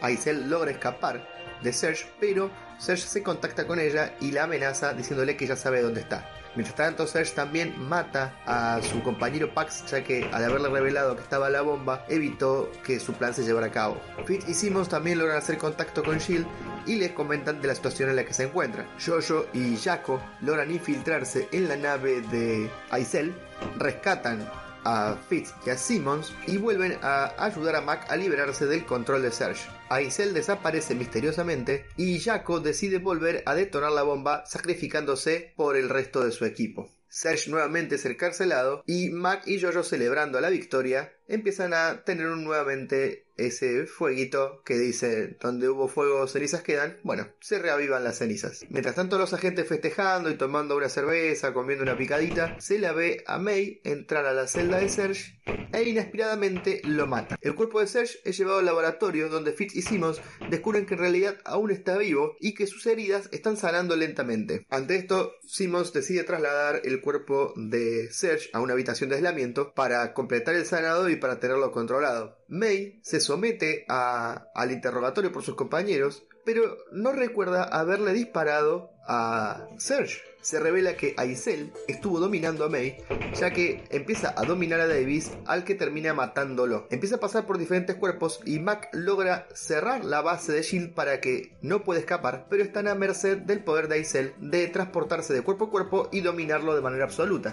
Aisel 0.00 0.48
logra 0.48 0.70
escapar 0.70 1.26
de 1.62 1.72
Serge, 1.72 2.06
pero 2.20 2.50
Serge 2.78 3.06
se 3.06 3.22
contacta 3.22 3.66
con 3.66 3.80
ella 3.80 4.14
y 4.20 4.32
la 4.32 4.44
amenaza 4.44 4.92
diciéndole 4.92 5.36
que 5.36 5.46
ya 5.46 5.56
sabe 5.56 5.82
dónde 5.82 6.00
está. 6.00 6.28
Mientras 6.54 6.74
tanto, 6.74 7.06
Serge 7.06 7.34
también 7.34 7.78
mata 7.78 8.34
a 8.46 8.80
su 8.82 9.02
compañero 9.02 9.52
Pax, 9.52 9.84
ya 9.90 10.02
que 10.02 10.24
al 10.32 10.42
haberle 10.42 10.70
revelado 10.70 11.14
que 11.14 11.22
estaba 11.22 11.50
la 11.50 11.60
bomba, 11.60 12.06
evitó 12.08 12.72
que 12.82 12.98
su 12.98 13.12
plan 13.12 13.34
se 13.34 13.44
llevara 13.44 13.66
a 13.66 13.70
cabo. 13.70 14.00
Fitz 14.24 14.48
y 14.48 14.54
Simmons 14.54 14.88
también 14.88 15.18
logran 15.18 15.36
hacer 15.36 15.58
contacto 15.58 16.02
con 16.02 16.16
Shield 16.16 16.46
y 16.86 16.96
les 16.96 17.12
comentan 17.12 17.60
de 17.60 17.68
la 17.68 17.74
situación 17.74 18.08
en 18.08 18.16
la 18.16 18.24
que 18.24 18.32
se 18.32 18.44
encuentran. 18.44 18.86
Jojo 19.04 19.46
y 19.52 19.76
Jaco 19.76 20.22
logran 20.40 20.70
infiltrarse 20.70 21.46
en 21.52 21.68
la 21.68 21.76
nave 21.76 22.22
de 22.22 22.70
Aisel, 22.90 23.34
rescatan 23.76 24.48
a 24.86 25.16
Fitz 25.28 25.52
y 25.66 25.70
a 25.70 25.76
Simmons 25.76 26.32
y 26.46 26.58
vuelven 26.58 26.96
a 27.02 27.34
ayudar 27.44 27.74
a 27.74 27.80
Mac 27.80 28.06
a 28.08 28.16
liberarse 28.16 28.66
del 28.66 28.86
control 28.86 29.22
de 29.22 29.32
Serge. 29.32 29.68
Aisel 29.88 30.32
desaparece 30.32 30.94
misteriosamente 30.94 31.86
y 31.96 32.20
Jaco 32.20 32.60
decide 32.60 32.98
volver 32.98 33.42
a 33.46 33.54
detonar 33.56 33.90
la 33.90 34.04
bomba 34.04 34.46
sacrificándose 34.46 35.52
por 35.56 35.76
el 35.76 35.88
resto 35.88 36.24
de 36.24 36.30
su 36.30 36.44
equipo. 36.44 36.88
Serge 37.08 37.50
nuevamente 37.50 37.96
es 37.96 38.04
encarcelado 38.04 38.84
y 38.86 39.10
Mac 39.10 39.42
y 39.46 39.60
Jojo 39.60 39.82
celebrando 39.82 40.40
la 40.40 40.50
victoria 40.50 41.12
empiezan 41.26 41.74
a 41.74 42.04
tener 42.04 42.26
un 42.26 42.44
nuevamente 42.44 43.25
ese 43.36 43.86
fueguito 43.86 44.62
que 44.64 44.78
dice 44.78 45.36
donde 45.40 45.68
hubo 45.68 45.88
fuego 45.88 46.26
cenizas 46.26 46.62
quedan, 46.62 46.98
bueno, 47.02 47.28
se 47.40 47.58
reavivan 47.58 48.04
las 48.04 48.18
cenizas. 48.18 48.64
Mientras 48.68 48.94
tanto 48.94 49.18
los 49.18 49.32
agentes 49.32 49.68
festejando 49.68 50.30
y 50.30 50.36
tomando 50.36 50.76
una 50.76 50.88
cerveza, 50.88 51.52
comiendo 51.52 51.82
una 51.82 51.96
picadita, 51.96 52.56
se 52.60 52.78
la 52.78 52.92
ve 52.92 53.22
a 53.26 53.38
May 53.38 53.80
entrar 53.84 54.26
a 54.26 54.32
la 54.32 54.46
celda 54.46 54.78
de 54.78 54.88
Serge 54.88 55.40
e 55.72 55.82
inesperadamente 55.82 56.80
lo 56.84 57.06
mata. 57.06 57.36
El 57.40 57.54
cuerpo 57.54 57.80
de 57.80 57.86
Serge 57.86 58.18
es 58.24 58.36
llevado 58.36 58.58
al 58.58 58.64
laboratorio 58.64 59.28
donde 59.28 59.52
Fitz 59.52 59.74
y 59.76 59.82
Simmons 59.82 60.20
descubren 60.50 60.86
que 60.86 60.94
en 60.94 61.00
realidad 61.00 61.36
aún 61.44 61.70
está 61.70 61.96
vivo 61.98 62.36
y 62.40 62.54
que 62.54 62.66
sus 62.66 62.86
heridas 62.86 63.28
están 63.32 63.56
sanando 63.56 63.96
lentamente. 63.96 64.66
Ante 64.70 64.96
esto, 64.96 65.34
Simmons 65.46 65.92
decide 65.92 66.24
trasladar 66.24 66.80
el 66.84 67.00
cuerpo 67.00 67.52
de 67.56 68.10
Serge 68.10 68.50
a 68.52 68.60
una 68.60 68.72
habitación 68.72 69.10
de 69.10 69.16
aislamiento 69.16 69.74
para 69.74 70.14
completar 70.14 70.54
el 70.54 70.66
sanado 70.66 71.08
y 71.08 71.16
para 71.16 71.40
tenerlo 71.40 71.72
controlado. 71.72 72.36
May 72.48 73.00
se 73.02 73.20
somete 73.20 73.84
al 73.88 74.70
interrogatorio 74.70 75.32
por 75.32 75.42
sus 75.42 75.56
compañeros, 75.56 76.24
pero 76.44 76.76
no 76.92 77.12
recuerda 77.12 77.64
haberle 77.64 78.12
disparado 78.12 78.90
a 79.08 79.68
Serge 79.78 80.22
se 80.46 80.60
revela 80.60 80.96
que 80.96 81.12
Aisel 81.16 81.72
estuvo 81.88 82.20
dominando 82.20 82.64
a 82.64 82.68
May, 82.68 82.98
ya 83.34 83.52
que 83.52 83.82
empieza 83.90 84.32
a 84.36 84.44
dominar 84.44 84.78
a 84.78 84.86
Davis 84.86 85.32
al 85.44 85.64
que 85.64 85.74
termina 85.74 86.14
matándolo. 86.14 86.86
Empieza 86.88 87.16
a 87.16 87.20
pasar 87.20 87.46
por 87.46 87.58
diferentes 87.58 87.96
cuerpos 87.96 88.38
y 88.44 88.60
Mac 88.60 88.88
logra 88.92 89.48
cerrar 89.54 90.04
la 90.04 90.20
base 90.20 90.52
de 90.52 90.62
Shield 90.62 90.94
para 90.94 91.20
que 91.20 91.56
no 91.62 91.82
pueda 91.82 91.98
escapar, 91.98 92.46
pero 92.48 92.62
están 92.62 92.86
a 92.86 92.94
merced 92.94 93.38
del 93.38 93.64
poder 93.64 93.88
de 93.88 93.96
Aisel 93.96 94.34
de 94.38 94.68
transportarse 94.68 95.34
de 95.34 95.42
cuerpo 95.42 95.64
a 95.64 95.70
cuerpo 95.70 96.08
y 96.12 96.20
dominarlo 96.20 96.76
de 96.76 96.80
manera 96.80 97.06
absoluta. 97.06 97.52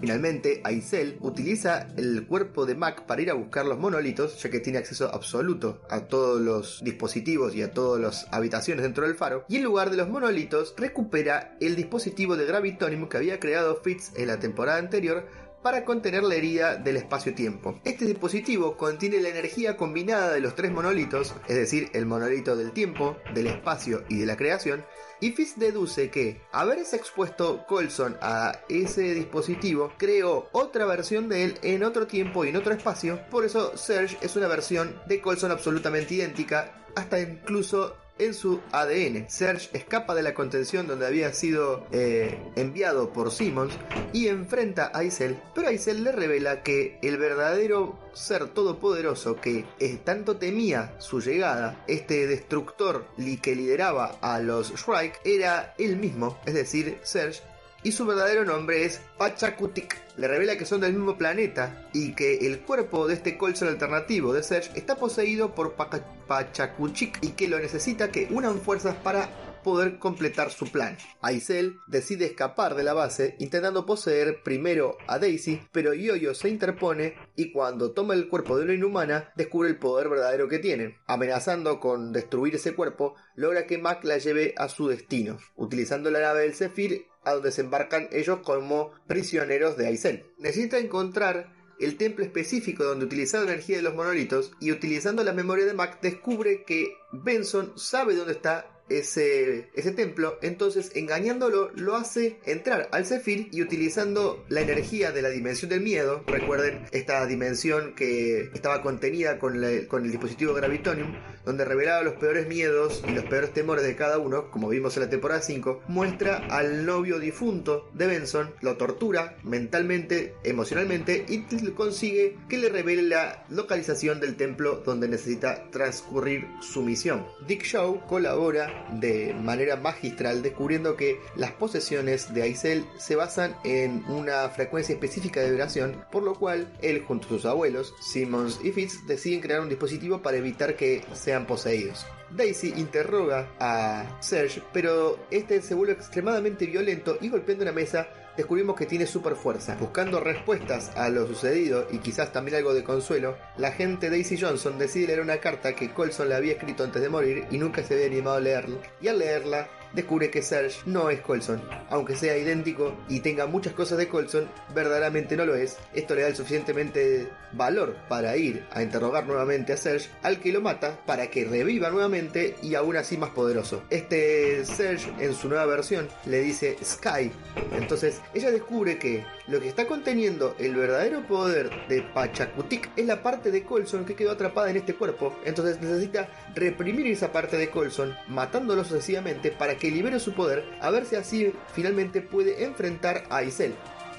Finalmente, 0.00 0.62
Aisel 0.64 1.18
utiliza 1.20 1.86
el 1.96 2.26
cuerpo 2.26 2.66
de 2.66 2.74
Mac 2.74 3.06
para 3.06 3.22
ir 3.22 3.30
a 3.30 3.34
buscar 3.34 3.66
los 3.66 3.78
monolitos, 3.78 4.42
ya 4.42 4.50
que 4.50 4.58
tiene 4.58 4.80
acceso 4.80 5.14
absoluto 5.14 5.80
a 5.88 6.00
todos 6.00 6.40
los 6.40 6.80
dispositivos 6.82 7.54
y 7.54 7.62
a 7.62 7.72
todas 7.72 8.02
las 8.02 8.26
habitaciones 8.32 8.82
dentro 8.82 9.06
del 9.06 9.14
faro, 9.14 9.44
y 9.48 9.58
en 9.58 9.62
lugar 9.62 9.90
de 9.90 9.96
los 9.96 10.08
monolitos 10.08 10.74
recupera 10.76 11.56
el 11.60 11.76
dispositivo 11.76 12.31
de 12.36 12.46
Gravitonium 12.46 13.08
que 13.08 13.16
había 13.16 13.40
creado 13.40 13.80
Fitz 13.82 14.12
en 14.16 14.28
la 14.28 14.38
temporada 14.38 14.78
anterior 14.78 15.26
para 15.62 15.84
contener 15.84 16.24
la 16.24 16.34
herida 16.34 16.76
del 16.76 16.96
espacio-tiempo. 16.96 17.80
Este 17.84 18.04
dispositivo 18.04 18.76
contiene 18.76 19.20
la 19.20 19.28
energía 19.28 19.76
combinada 19.76 20.32
de 20.32 20.40
los 20.40 20.54
tres 20.54 20.72
monolitos, 20.72 21.34
es 21.48 21.56
decir, 21.56 21.90
el 21.94 22.04
monolito 22.04 22.56
del 22.56 22.72
tiempo, 22.72 23.16
del 23.32 23.46
espacio 23.46 24.04
y 24.08 24.18
de 24.18 24.26
la 24.26 24.36
creación, 24.36 24.84
y 25.20 25.30
Fitz 25.30 25.54
deduce 25.56 26.10
que 26.10 26.42
haberse 26.50 26.96
expuesto 26.96 27.64
Colson 27.68 28.16
a 28.20 28.60
ese 28.68 29.14
dispositivo 29.14 29.92
creó 29.96 30.48
otra 30.50 30.84
versión 30.84 31.28
de 31.28 31.44
él 31.44 31.54
en 31.62 31.84
otro 31.84 32.08
tiempo 32.08 32.44
y 32.44 32.48
en 32.48 32.56
otro 32.56 32.74
espacio, 32.74 33.20
por 33.30 33.44
eso 33.44 33.76
Serge 33.76 34.18
es 34.20 34.34
una 34.34 34.48
versión 34.48 35.00
de 35.06 35.20
Colson 35.20 35.52
absolutamente 35.52 36.14
idéntica, 36.14 36.84
hasta 36.96 37.20
incluso 37.20 37.96
en 38.18 38.34
su 38.34 38.60
ADN. 38.72 39.28
Serge 39.28 39.70
escapa 39.76 40.14
de 40.14 40.22
la 40.22 40.34
contención 40.34 40.86
donde 40.86 41.06
había 41.06 41.32
sido 41.32 41.86
eh, 41.92 42.38
enviado 42.56 43.12
por 43.12 43.30
Simmons 43.30 43.74
y 44.12 44.28
enfrenta 44.28 44.90
a 44.92 44.98
Aisel, 44.98 45.38
pero 45.54 45.68
Aisel 45.68 46.04
le 46.04 46.12
revela 46.12 46.62
que 46.62 46.98
el 47.02 47.18
verdadero 47.18 47.98
ser 48.12 48.48
todopoderoso 48.48 49.36
que 49.36 49.64
tanto 50.04 50.36
temía 50.36 50.94
su 50.98 51.20
llegada, 51.20 51.82
este 51.86 52.26
destructor 52.26 53.06
que 53.40 53.56
lideraba 53.56 54.18
a 54.20 54.38
los 54.40 54.74
Shrike, 54.74 55.20
era 55.24 55.74
él 55.78 55.96
mismo, 55.96 56.38
es 56.44 56.54
decir, 56.54 56.98
Serge, 57.02 57.42
y 57.82 57.92
su 57.92 58.06
verdadero 58.06 58.44
nombre 58.44 58.84
es 58.84 59.00
Pachakutik. 59.18 60.00
Le 60.16 60.28
revela 60.28 60.56
que 60.56 60.66
son 60.66 60.80
del 60.80 60.92
mismo 60.92 61.16
planeta 61.16 61.88
y 61.92 62.14
que 62.14 62.46
el 62.46 62.60
cuerpo 62.60 63.08
de 63.08 63.14
este 63.14 63.38
Colson 63.38 63.68
alternativo 63.68 64.32
de 64.32 64.42
Serge 64.42 64.78
está 64.78 64.96
poseído 64.96 65.54
por 65.54 65.74
Pachakuchik 65.74 67.18
y 67.22 67.28
que 67.30 67.48
lo 67.48 67.58
necesita 67.58 68.10
que 68.10 68.28
unan 68.30 68.60
fuerzas 68.60 68.94
para 68.96 69.28
poder 69.62 69.98
completar 69.98 70.50
su 70.50 70.70
plan. 70.70 70.96
Aisel 71.20 71.78
decide 71.86 72.26
escapar 72.26 72.74
de 72.74 72.82
la 72.82 72.94
base 72.94 73.36
intentando 73.38 73.86
poseer 73.86 74.42
primero 74.42 74.98
a 75.06 75.18
Daisy, 75.18 75.62
pero 75.72 75.94
Yoyo 75.94 76.34
se 76.34 76.48
interpone 76.48 77.14
y 77.36 77.52
cuando 77.52 77.92
toma 77.92 78.14
el 78.14 78.28
cuerpo 78.28 78.56
de 78.56 78.64
una 78.64 78.74
inhumana 78.74 79.32
descubre 79.36 79.68
el 79.68 79.78
poder 79.78 80.08
verdadero 80.08 80.48
que 80.48 80.58
tiene. 80.58 80.98
Amenazando 81.06 81.80
con 81.80 82.12
destruir 82.12 82.56
ese 82.56 82.74
cuerpo, 82.74 83.14
logra 83.34 83.66
que 83.66 83.78
Mac 83.78 84.04
la 84.04 84.18
lleve 84.18 84.54
a 84.56 84.68
su 84.68 84.88
destino, 84.88 85.38
utilizando 85.56 86.10
la 86.10 86.20
nave 86.20 86.42
del 86.42 86.54
Zephyr 86.54 87.06
a 87.24 87.32
donde 87.32 87.52
se 87.52 87.62
embarcan 87.62 88.08
ellos 88.12 88.40
como 88.44 88.92
prisioneros 89.06 89.76
de 89.76 89.86
Aisel. 89.86 90.26
Necesita 90.38 90.78
encontrar 90.78 91.52
el 91.80 91.96
templo 91.96 92.24
específico 92.24 92.84
donde 92.84 93.06
utilizar 93.06 93.42
la 93.42 93.52
energía 93.52 93.76
de 93.76 93.82
los 93.82 93.94
monolitos 93.94 94.52
y 94.60 94.70
utilizando 94.70 95.24
la 95.24 95.32
memoria 95.32 95.64
de 95.64 95.74
Mac 95.74 96.00
descubre 96.00 96.64
que 96.64 96.96
Benson 97.12 97.72
sabe 97.76 98.14
dónde 98.14 98.32
está 98.32 98.71
ese, 98.88 99.68
templo, 99.96 100.38
entonces 100.42 100.92
engañándolo 100.94 101.70
lo 101.74 101.96
hace 101.96 102.38
entrar 102.44 102.88
al 102.92 103.06
Zephyr 103.06 103.48
y 103.52 103.62
utilizando 103.62 104.44
la 104.48 104.60
energía 104.60 105.12
de 105.12 105.22
la 105.22 105.30
dimensión 105.30 105.70
del 105.70 105.80
miedo, 105.80 106.22
recuerden 106.26 106.84
esta 106.92 107.24
dimensión 107.26 107.94
que 107.94 108.50
estaba 108.54 108.82
contenida 108.82 109.38
con, 109.38 109.60
con 109.88 110.04
el 110.04 110.10
dispositivo 110.10 110.54
Gravitonium, 110.54 111.14
donde 111.44 111.64
revelaba 111.64 112.02
los 112.02 112.14
peores 112.14 112.46
miedos 112.46 113.02
y 113.06 113.12
los 113.12 113.24
peores 113.24 113.52
temores 113.52 113.84
de 113.84 113.96
cada 113.96 114.18
uno, 114.18 114.50
como 114.50 114.68
vimos 114.68 114.96
en 114.96 115.04
la 115.04 115.10
temporada 115.10 115.42
5, 115.42 115.82
muestra 115.88 116.36
al 116.48 116.86
novio 116.86 117.18
difunto 117.18 117.90
de 117.94 118.06
Benson, 118.06 118.54
lo 118.60 118.76
tortura 118.76 119.36
mentalmente, 119.42 120.34
emocionalmente 120.44 121.24
y 121.28 121.42
consigue 121.72 122.36
que 122.48 122.58
le 122.58 122.68
revele 122.68 123.02
la 123.02 123.44
localización 123.48 124.20
del 124.20 124.36
templo 124.36 124.82
donde 124.84 125.08
necesita 125.08 125.70
transcurrir 125.70 126.46
su 126.60 126.82
misión. 126.82 127.26
Dick 127.46 127.64
Shaw 127.64 128.06
colabora 128.06 128.71
de 128.92 129.34
manera 129.34 129.76
magistral 129.76 130.42
descubriendo 130.42 130.96
que 130.96 131.20
las 131.36 131.52
posesiones 131.52 132.32
de 132.34 132.42
Aisel 132.42 132.84
se 132.98 133.16
basan 133.16 133.56
en 133.64 134.04
una 134.06 134.48
frecuencia 134.48 134.94
específica 134.94 135.40
de 135.40 135.50
vibración, 135.50 136.04
por 136.10 136.22
lo 136.22 136.34
cual 136.34 136.72
él 136.82 137.02
junto 137.06 137.26
a 137.26 137.30
sus 137.30 137.46
abuelos, 137.46 137.94
Simmons 138.00 138.60
y 138.62 138.72
Fitz, 138.72 139.06
deciden 139.06 139.40
crear 139.40 139.60
un 139.60 139.68
dispositivo 139.68 140.22
para 140.22 140.36
evitar 140.36 140.76
que 140.76 141.04
sean 141.14 141.46
poseídos. 141.46 142.06
Daisy 142.30 142.72
interroga 142.76 143.50
a 143.60 144.18
Serge, 144.20 144.62
pero 144.72 145.18
este 145.30 145.60
se 145.60 145.74
vuelve 145.74 145.92
extremadamente 145.92 146.66
violento 146.66 147.18
y 147.20 147.28
golpeando 147.28 147.62
una 147.62 147.72
mesa 147.72 148.08
descubrimos 148.36 148.76
que 148.76 148.86
tiene 148.86 149.06
super 149.06 149.36
fuerza. 149.36 149.76
Buscando 149.78 150.20
respuestas 150.20 150.90
a 150.96 151.08
lo 151.08 151.26
sucedido 151.26 151.86
y 151.90 151.98
quizás 151.98 152.32
también 152.32 152.56
algo 152.56 152.74
de 152.74 152.84
consuelo, 152.84 153.36
la 153.56 153.68
agente 153.68 154.10
Daisy 154.10 154.38
Johnson 154.38 154.78
decide 154.78 155.08
leer 155.08 155.20
una 155.20 155.38
carta 155.38 155.74
que 155.74 155.92
Colson 155.92 156.28
le 156.28 156.34
había 156.34 156.52
escrito 156.52 156.84
antes 156.84 157.02
de 157.02 157.08
morir 157.08 157.46
y 157.50 157.58
nunca 157.58 157.82
se 157.82 157.94
había 157.94 158.06
animado 158.06 158.36
a 158.36 158.40
leerla. 158.40 158.78
Y 159.00 159.08
al 159.08 159.18
leerla, 159.18 159.68
descubre 159.94 160.30
que 160.30 160.42
Serge 160.42 160.80
no 160.86 161.10
es 161.10 161.20
Colson. 161.20 161.62
Aunque 161.90 162.16
sea 162.16 162.36
idéntico 162.36 162.96
y 163.08 163.20
tenga 163.20 163.46
muchas 163.46 163.72
cosas 163.72 163.98
de 163.98 164.08
Colson, 164.08 164.48
verdaderamente 164.74 165.36
no 165.36 165.44
lo 165.44 165.54
es. 165.54 165.76
Esto 165.94 166.14
le 166.14 166.22
da 166.22 166.28
el 166.28 166.36
suficientemente 166.36 167.28
valor 167.52 167.96
para 168.08 168.36
ir 168.36 168.64
a 168.72 168.82
interrogar 168.82 169.26
nuevamente 169.26 169.72
a 169.72 169.76
Serge, 169.76 170.10
al 170.22 170.40
que 170.40 170.52
lo 170.52 170.60
mata 170.60 170.98
para 171.06 171.28
que 171.28 171.44
reviva 171.44 171.90
nuevamente 171.90 172.56
y 172.62 172.74
aún 172.74 172.96
así 172.96 173.16
más 173.16 173.30
poderoso. 173.30 173.82
Este 173.90 174.64
Serge 174.64 175.12
en 175.18 175.34
su 175.34 175.48
nueva 175.48 175.66
versión 175.66 176.08
le 176.26 176.40
dice 176.40 176.76
Sky. 176.82 177.30
Entonces 177.72 178.20
ella 178.34 178.50
descubre 178.50 178.98
que 178.98 179.24
lo 179.48 179.60
que 179.60 179.68
está 179.68 179.86
conteniendo 179.86 180.54
el 180.58 180.74
verdadero 180.74 181.26
poder 181.26 181.70
de 181.88 182.02
Pachakutik 182.02 182.90
es 182.96 183.06
la 183.06 183.22
parte 183.22 183.50
de 183.50 183.64
Colson 183.64 184.04
que 184.04 184.14
quedó 184.14 184.30
atrapada 184.30 184.70
en 184.70 184.76
este 184.76 184.94
cuerpo. 184.94 185.36
Entonces 185.44 185.80
necesita 185.80 186.28
reprimir 186.54 187.06
esa 187.08 187.32
parte 187.32 187.56
de 187.56 187.70
Colson, 187.70 188.14
matándolo 188.28 188.84
sucesivamente 188.84 189.50
para 189.50 189.76
que 189.76 189.90
libere 189.90 190.20
su 190.20 190.34
poder, 190.34 190.64
a 190.80 190.90
ver 190.90 191.06
si 191.06 191.16
así 191.16 191.52
finalmente 191.74 192.20
puede 192.20 192.64
enfrentar 192.64 193.24
a 193.30 193.42
Isel. 193.42 193.74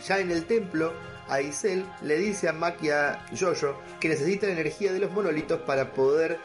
Ya 0.05 0.19
en 0.19 0.31
el 0.31 0.45
templo, 0.45 0.91
Aisel 1.29 1.85
le 2.01 2.17
dice 2.17 2.49
a 2.49 2.53
Mac 2.53 2.77
y 2.81 2.89
a 2.89 3.25
Jojo 3.37 3.79
que 3.99 4.09
necesita 4.09 4.47
la 4.47 4.53
energía 4.53 4.91
de 4.91 4.99
los 4.99 5.11
monolitos 5.11 5.61
para 5.61 5.93
poder 5.93 6.39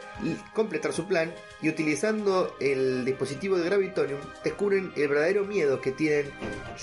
completar 0.53 0.93
su 0.93 1.07
plan 1.07 1.33
y 1.61 1.69
utilizando 1.69 2.55
el 2.59 3.05
dispositivo 3.05 3.57
de 3.57 3.65
Gravitonium 3.65 4.19
descubren 4.43 4.91
el 4.95 5.07
verdadero 5.07 5.45
miedo 5.45 5.81
que 5.81 5.91
tienen 5.91 6.31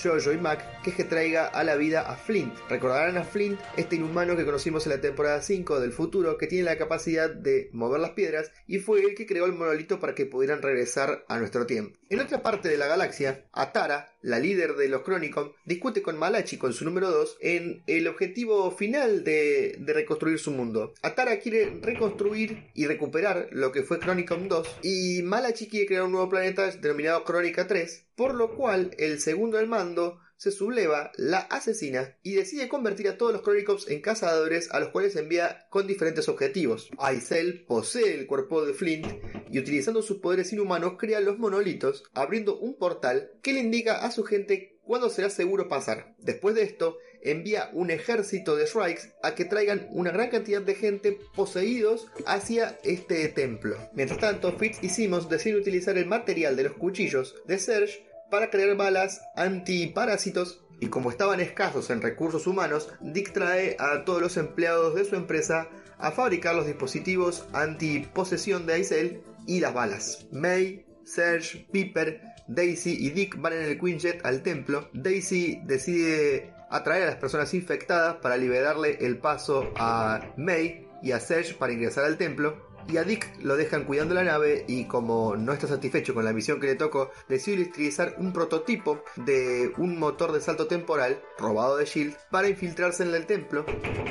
Jojo 0.01 0.31
y 0.31 0.37
Mac 0.37 0.81
que 0.81 0.91
es 0.91 0.95
que 0.95 1.03
traiga 1.03 1.47
a 1.47 1.63
la 1.63 1.75
vida 1.75 2.01
a 2.01 2.15
Flint. 2.15 2.53
Recordarán 2.69 3.17
a 3.17 3.23
Flint, 3.23 3.59
este 3.75 3.95
inhumano 3.95 4.35
que 4.35 4.45
conocimos 4.45 4.85
en 4.85 4.93
la 4.93 5.01
temporada 5.01 5.41
5 5.41 5.79
del 5.79 5.91
futuro 5.91 6.37
que 6.37 6.47
tiene 6.47 6.65
la 6.65 6.77
capacidad 6.77 7.29
de 7.29 7.69
mover 7.73 7.99
las 7.99 8.11
piedras 8.11 8.51
y 8.67 8.79
fue 8.79 9.01
el 9.01 9.15
que 9.15 9.25
creó 9.25 9.45
el 9.45 9.53
monolito 9.53 9.99
para 9.99 10.15
que 10.15 10.25
pudieran 10.25 10.61
regresar 10.61 11.25
a 11.27 11.39
nuestro 11.39 11.65
tiempo. 11.65 11.97
En 12.09 12.19
otra 12.19 12.41
parte 12.41 12.69
de 12.69 12.77
la 12.77 12.87
galaxia, 12.87 13.45
Atara, 13.51 14.09
la 14.27 14.39
líder 14.39 14.75
de 14.75 14.89
los 14.89 15.03
Chronicom, 15.03 15.53
discute 15.63 16.01
con 16.01 16.19
Malachi 16.19 16.57
con 16.57 16.73
su 16.73 16.83
número 16.83 17.09
2 17.09 17.37
en 17.39 17.81
el 17.87 18.07
objetivo 18.07 18.71
final 18.71 19.23
de, 19.23 19.79
reconstruir 19.87 20.37
su 20.37 20.51
mundo. 20.51 20.93
Atara 21.01 21.39
quiere 21.39 21.79
reconstruir 21.81 22.69
y 22.73 22.87
recuperar 22.87 23.47
lo 23.51 23.71
que 23.71 23.83
fue 23.83 23.99
Chronicom 23.99 24.49
2 24.49 24.79
y 24.83 25.21
Malachi 25.23 25.67
quiere 25.67 25.85
crear 25.87 26.03
un 26.03 26.11
nuevo 26.11 26.29
planeta 26.29 26.69
denominado 26.71 27.23
Crónica 27.23 27.67
3, 27.67 28.07
por 28.15 28.35
lo 28.35 28.53
cual 28.53 28.91
el 28.97 29.21
segundo 29.21 29.57
al 29.57 29.67
mando 29.67 30.19
se 30.37 30.51
subleva, 30.51 31.11
la 31.17 31.39
asesina 31.39 32.15
y 32.23 32.35
decide 32.35 32.69
convertir 32.69 33.07
a 33.07 33.17
todos 33.17 33.33
los 33.33 33.41
Chronicles 33.41 33.89
en 33.89 34.01
cazadores 34.01 34.69
a 34.71 34.79
los 34.79 34.89
cuales 34.89 35.15
envía 35.15 35.67
con 35.69 35.87
diferentes 35.87 36.29
objetivos. 36.29 36.89
Aisel 36.97 37.65
posee 37.65 38.13
el 38.13 38.27
cuerpo 38.27 38.65
de 38.65 38.73
Flint 38.73 39.07
y 39.51 39.59
utilizando 39.59 40.01
sus 40.01 40.17
poderes 40.17 40.53
inhumanos 40.53 40.93
crea 40.97 41.19
los 41.19 41.39
monolitos, 41.39 42.03
abriendo 42.13 42.57
un 42.57 42.77
portal 42.77 43.31
que 43.41 43.53
le 43.53 43.61
indica 43.61 44.05
a 44.05 44.11
su 44.11 44.23
gente 44.23 44.79
cuándo 44.83 45.09
será 45.09 45.29
seguro 45.29 45.67
pasar. 45.67 46.15
Después 46.19 46.55
de 46.55 46.63
esto, 46.63 46.97
envía 47.21 47.69
un 47.73 47.91
ejército 47.91 48.55
de 48.55 48.65
Shrikes 48.65 49.13
a 49.21 49.35
que 49.35 49.45
traigan 49.45 49.87
una 49.91 50.11
gran 50.11 50.29
cantidad 50.29 50.61
de 50.61 50.75
gente 50.75 51.19
poseídos 51.35 52.07
hacia 52.25 52.79
este 52.83 53.27
templo. 53.29 53.77
Mientras 53.93 54.19
tanto, 54.19 54.57
Fitz 54.57 54.79
y 54.81 54.89
Simmons 54.89 55.29
deciden 55.29 55.59
utilizar 55.59 55.97
el 55.97 56.05
material 56.05 56.55
de 56.55 56.63
los 56.63 56.73
cuchillos 56.73 57.35
de 57.45 57.59
Serge 57.59 58.07
para 58.29 58.49
crear 58.49 58.75
balas 58.75 59.21
antiparásitos 59.35 60.63
y 60.79 60.87
como 60.87 61.09
estaban 61.09 61.39
escasos 61.39 61.89
en 61.89 62.01
recursos 62.01 62.45
humanos, 62.45 62.89
Dick 63.01 63.33
trae 63.33 63.75
a 63.79 64.05
todos 64.05 64.21
los 64.21 64.37
empleados 64.37 64.95
de 64.95 65.05
su 65.05 65.15
empresa 65.15 65.69
a 65.97 66.11
fabricar 66.11 66.55
los 66.55 66.67
dispositivos 66.67 67.47
antiposesión 67.53 68.67
de 68.67 68.73
Aisel 68.73 69.23
y 69.47 69.59
las 69.59 69.73
balas. 69.73 70.27
May, 70.31 70.85
Serge, 71.03 71.67
Piper, 71.71 72.21
Daisy 72.47 72.95
y 72.99 73.09
Dick 73.09 73.39
van 73.41 73.53
en 73.53 73.63
el 73.63 73.79
Quinjet 73.79 74.23
al 74.25 74.43
templo. 74.43 74.89
Daisy 74.93 75.61
decide 75.65 76.53
atraer 76.69 77.03
a 77.03 77.07
las 77.07 77.15
personas 77.15 77.53
infectadas 77.53 78.17
para 78.17 78.37
liberarle 78.37 78.97
el 79.01 79.17
paso 79.17 79.71
a 79.77 80.21
May 80.37 80.85
y 81.01 81.11
a 81.11 81.19
Serge 81.19 81.55
para 81.55 81.73
ingresar 81.73 82.05
al 82.05 82.17
templo 82.17 82.66
y 82.87 82.97
a 82.97 83.03
Dick 83.03 83.29
lo 83.41 83.57
dejan 83.57 83.83
cuidando 83.83 84.15
la 84.15 84.23
nave 84.23 84.65
y 84.67 84.85
como 84.85 85.35
no 85.35 85.53
está 85.53 85.67
satisfecho 85.67 86.13
con 86.13 86.25
la 86.25 86.33
misión 86.33 86.59
que 86.59 86.67
le 86.67 86.75
tocó, 86.75 87.11
decide 87.27 87.63
utilizar 87.63 88.15
un 88.17 88.33
prototipo 88.33 89.03
de 89.15 89.73
un 89.77 89.99
motor 89.99 90.31
de 90.31 90.41
salto 90.41 90.67
temporal 90.67 91.21
robado 91.37 91.77
de 91.77 91.85
Shield 91.85 92.15
para 92.31 92.49
infiltrarse 92.49 93.03
en 93.03 93.13
el 93.13 93.25
templo, 93.25 93.65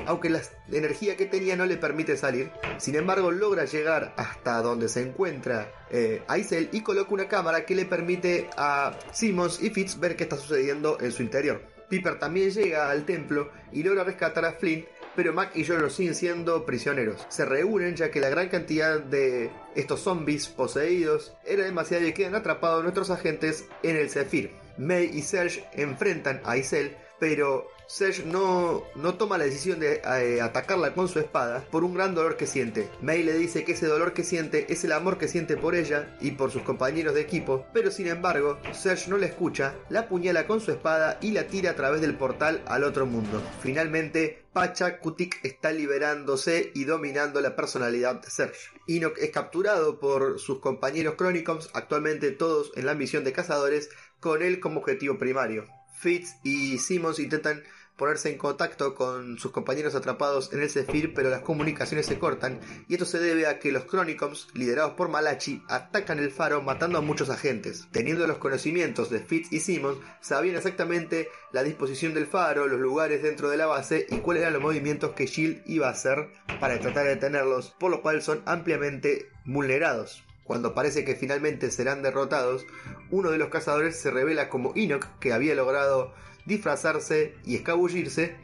aunque 0.07 0.31
la 0.31 0.43
energía 0.71 1.17
que 1.17 1.27
tenía 1.27 1.57
no 1.57 1.67
le 1.67 1.77
permite 1.77 2.17
salir. 2.17 2.51
Sin 2.79 2.95
embargo, 2.95 3.31
logra 3.31 3.65
llegar 3.65 4.15
hasta 4.17 4.61
donde 4.62 4.89
se 4.89 5.03
encuentra 5.03 5.73
eh, 5.91 6.23
Aisel 6.29 6.69
y 6.73 6.83
coloca 6.83 7.15
una 7.15 7.29
cámara 7.29 7.65
que 7.65 7.75
le 7.75 7.87
permite 7.87 8.49
a 8.57 8.99
Simmons 9.12 9.62
y 9.62 9.71
Fitz 9.71 9.99
ver 9.99 10.17
qué 10.17 10.25
está 10.25 10.37
sucediendo 10.37 10.99
en 11.01 11.12
su 11.12 11.23
interior. 11.23 11.77
Piper 11.89 12.19
también 12.19 12.51
llega 12.51 12.91
al 12.91 13.05
templo 13.05 13.51
y 13.73 13.83
logra 13.83 14.05
rescatar 14.05 14.45
a 14.45 14.53
Flint 14.53 14.87
pero 15.16 15.33
Mac 15.33 15.57
y 15.57 15.64
Jojo 15.64 15.88
siguen 15.88 16.14
siendo 16.14 16.64
prisioneros. 16.66 17.26
Se 17.29 17.44
reúnen 17.44 17.96
ya 17.96 18.11
que 18.11 18.20
la 18.20 18.29
gran 18.29 18.48
cantidad 18.48 19.00
de 19.00 19.50
estos 19.74 20.00
zombies 20.00 20.46
poseídos 20.46 21.35
era 21.44 21.64
demasiado 21.64 22.07
y 22.07 22.12
quedan 22.12 22.35
atrapados 22.35 22.83
nuestros 22.83 23.11
agentes 23.11 23.64
en 23.83 23.96
el 23.96 24.11
Zephyr. 24.11 24.50
May 24.79 25.11
y 25.12 25.22
Serge 25.22 25.64
enfrentan 25.72 26.42
a 26.44 26.59
Isel, 26.59 26.96
pero 27.18 27.68
Serge 27.87 28.24
no, 28.24 28.83
no 28.96 29.14
toma 29.14 29.38
la 29.38 29.44
decisión 29.44 29.79
de 29.79 30.02
eh, 30.05 30.40
atacarla 30.40 30.92
con 30.92 31.09
su 31.09 31.20
espada 31.20 31.64
por 31.70 31.85
un 31.85 31.94
gran 31.94 32.14
dolor 32.14 32.37
que 32.37 32.46
siente. 32.46 32.88
May 33.00 33.22
le 33.22 33.35
dice 33.35 33.64
que 33.64 33.72
ese 33.72 33.87
dolor 33.87 34.12
que 34.12 34.24
siente 34.24 34.72
es 34.72 34.83
el 34.85 34.92
amor 34.92 35.18
que 35.18 35.29
siente 35.29 35.57
por 35.57 35.76
ella 35.76 36.16
y 36.20 36.33
por 36.33 36.50
sus 36.50 36.62
compañeros 36.62 37.14
de 37.14 37.20
equipo, 37.20 37.64
pero 37.72 37.92
sin 37.92 38.09
embargo, 38.09 38.59
Serge 38.72 39.09
no 39.09 39.18
la 39.18 39.26
escucha, 39.26 39.74
la 39.88 40.00
apuñala 40.00 40.46
con 40.46 40.61
su 40.61 40.72
espada 40.72 41.18
y 41.20 41.31
la 41.31 41.46
tira 41.46 41.70
a 41.70 41.76
través 41.76 42.00
del 42.00 42.16
portal 42.16 42.62
al 42.66 42.83
otro 42.83 43.07
mundo. 43.07 43.40
Finalmente, 43.61 44.46
Pacha 44.52 44.98
Kutik 44.98 45.44
está 45.44 45.70
liberándose 45.70 46.72
y 46.74 46.85
dominando 46.85 47.40
la 47.40 47.55
personalidad 47.55 48.20
de 48.22 48.31
Serge. 48.31 48.70
Enoch 48.88 49.16
es 49.18 49.31
capturado 49.31 50.00
por 50.00 50.40
sus 50.40 50.59
compañeros 50.61 51.16
Chronicons, 51.16 51.70
actualmente 51.72 52.33
todos 52.33 52.72
en 52.74 52.87
la 52.87 52.94
misión 52.94 53.22
de 53.22 53.33
cazadores, 53.33 53.90
con 54.18 54.42
él 54.42 54.59
como 54.59 54.81
objetivo 54.81 55.18
primario. 55.18 55.66
Fitz 55.99 56.37
y 56.45 56.79
Simmons 56.79 57.19
intentan 57.19 57.63
ponerse 57.97 58.31
en 58.31 58.39
contacto 58.39 58.95
con 58.95 59.39
sus 59.39 59.53
compañeros 59.53 59.95
atrapados 59.95 60.53
en 60.53 60.61
el 60.61 60.71
Zephyr, 60.71 61.15
pero 61.15 61.31
las 61.31 61.41
comunicaciones 61.41 62.07
se 62.07 62.19
cortan, 62.19 62.61
y 62.89 62.95
esto 62.95 63.07
se 63.07 63.19
debe 63.19 63.47
a 63.47 63.59
que 63.59 63.73
los 63.73 63.87
Chronicons, 63.87 64.49
liderados 64.55 64.93
por 64.93 65.09
Malachi, 65.09 65.63
atacan 65.69 66.19
el 66.19 66.31
faro 66.31 66.63
matando 66.63 66.99
a 66.99 67.03
muchos 67.03 67.31
agentes. 67.31 67.89
Teniendo 67.93 68.27
los 68.27 68.39
conocimientos 68.39 69.11
de 69.11 69.21
Fitz 69.21 69.53
y 69.53 69.61
Simmons, 69.61 69.99
sabían 70.21 70.57
exactamente 70.57 71.29
la 71.53 71.63
disposición 71.63 72.13
del 72.13 72.27
faro, 72.27 72.69
los 72.69 72.81
lugares 72.81 73.23
dentro 73.23 73.49
de 73.49 73.57
la 73.57 73.67
base 73.67 74.07
y 74.11 74.19
cuáles 74.19 74.43
eran 74.43 74.53
los 74.53 74.63
movimientos 74.63 75.13
que 75.13 75.27
Shield 75.27 75.63
iba 75.67 75.89
a 75.89 75.93
hacer 75.93 76.29
para 76.61 76.79
tratar 76.79 77.05
de 77.05 77.15
detenerlos, 77.15 77.75
por 77.79 77.91
lo 77.91 78.03
cual 78.03 78.21
son 78.21 78.43
ampliamente 78.45 79.31
vulnerados. 79.45 80.23
Cuando 80.47 80.75
parece 80.75 81.05
que 81.05 81.17
finalmente 81.17 81.71
serán 81.71 82.03
derrotados, 82.03 82.67
uno 83.11 83.31
de 83.31 83.39
los 83.39 83.49
cazadores 83.49 83.99
se 83.99 84.11
revela 84.11 84.49
como 84.49 84.73
Enoch, 84.77 85.07
que 85.19 85.33
había 85.33 85.55
logrado 85.55 86.15
disfrazarse 86.45 87.35
y 87.45 87.57
escabullirse, 87.57 88.37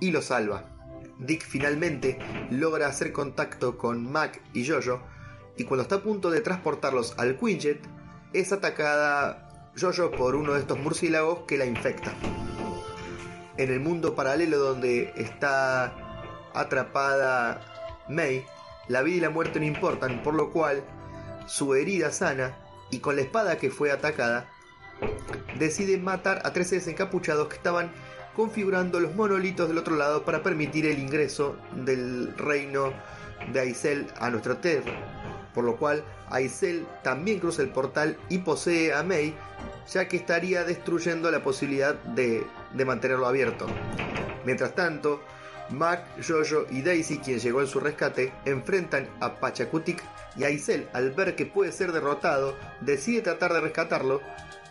y 0.00 0.10
lo 0.10 0.22
salva. 0.22 0.64
Dick 1.18 1.44
finalmente 1.44 2.18
logra 2.50 2.86
hacer 2.86 3.12
contacto 3.12 3.76
con 3.76 4.10
Mac 4.10 4.40
y 4.54 4.66
Jojo, 4.66 5.02
y 5.58 5.64
cuando 5.64 5.82
está 5.82 5.96
a 5.96 6.02
punto 6.02 6.30
de 6.30 6.40
transportarlos 6.40 7.14
al 7.18 7.36
Quinjet, 7.36 7.82
es 8.32 8.52
atacada 8.52 9.70
Jojo 9.78 10.10
por 10.10 10.36
uno 10.36 10.54
de 10.54 10.60
estos 10.60 10.78
murciélagos 10.78 11.40
que 11.40 11.58
la 11.58 11.66
infecta. 11.66 12.14
En 13.58 13.70
el 13.70 13.80
mundo 13.80 14.14
paralelo 14.14 14.58
donde 14.58 15.12
está 15.16 15.94
atrapada 16.54 17.60
May, 18.08 18.46
la 18.88 19.02
vida 19.02 19.16
y 19.16 19.20
la 19.20 19.30
muerte 19.30 19.60
no 19.60 19.66
importan, 19.66 20.22
por 20.22 20.34
lo 20.34 20.50
cual 20.50 20.82
su 21.50 21.74
herida 21.74 22.12
sana 22.12 22.56
y 22.92 23.00
con 23.00 23.16
la 23.16 23.22
espada 23.22 23.58
que 23.58 23.70
fue 23.70 23.90
atacada, 23.90 24.48
decide 25.58 25.98
matar 25.98 26.42
a 26.44 26.52
tres 26.52 26.68
seres 26.68 26.86
encapuchados 26.86 27.48
que 27.48 27.56
estaban 27.56 27.90
configurando 28.36 29.00
los 29.00 29.16
monolitos 29.16 29.66
del 29.66 29.78
otro 29.78 29.96
lado 29.96 30.24
para 30.24 30.44
permitir 30.44 30.86
el 30.86 31.00
ingreso 31.00 31.56
del 31.72 32.36
reino 32.36 32.92
de 33.52 33.60
Aisel 33.60 34.06
a 34.20 34.30
nuestra 34.30 34.60
tierra. 34.60 34.92
Por 35.52 35.64
lo 35.64 35.76
cual 35.76 36.04
Aisel 36.28 36.86
también 37.02 37.40
cruza 37.40 37.62
el 37.62 37.70
portal 37.70 38.16
y 38.28 38.38
posee 38.38 38.94
a 38.94 39.02
May, 39.02 39.34
ya 39.92 40.06
que 40.06 40.18
estaría 40.18 40.62
destruyendo 40.62 41.32
la 41.32 41.42
posibilidad 41.42 41.94
de, 41.94 42.46
de 42.72 42.84
mantenerlo 42.84 43.26
abierto. 43.26 43.66
Mientras 44.44 44.76
tanto, 44.76 45.20
Mac, 45.70 46.04
Jojo 46.26 46.66
y 46.70 46.82
Daisy, 46.82 47.18
quien 47.18 47.38
llegó 47.38 47.60
en 47.60 47.66
su 47.66 47.80
rescate, 47.80 48.32
enfrentan 48.44 49.08
a 49.20 49.34
Pachacutic 49.36 50.02
y 50.36 50.44
Aisel, 50.44 50.88
al 50.92 51.10
ver 51.12 51.36
que 51.36 51.46
puede 51.46 51.72
ser 51.72 51.92
derrotado, 51.92 52.56
decide 52.80 53.22
tratar 53.22 53.52
de 53.52 53.60
rescatarlo, 53.60 54.20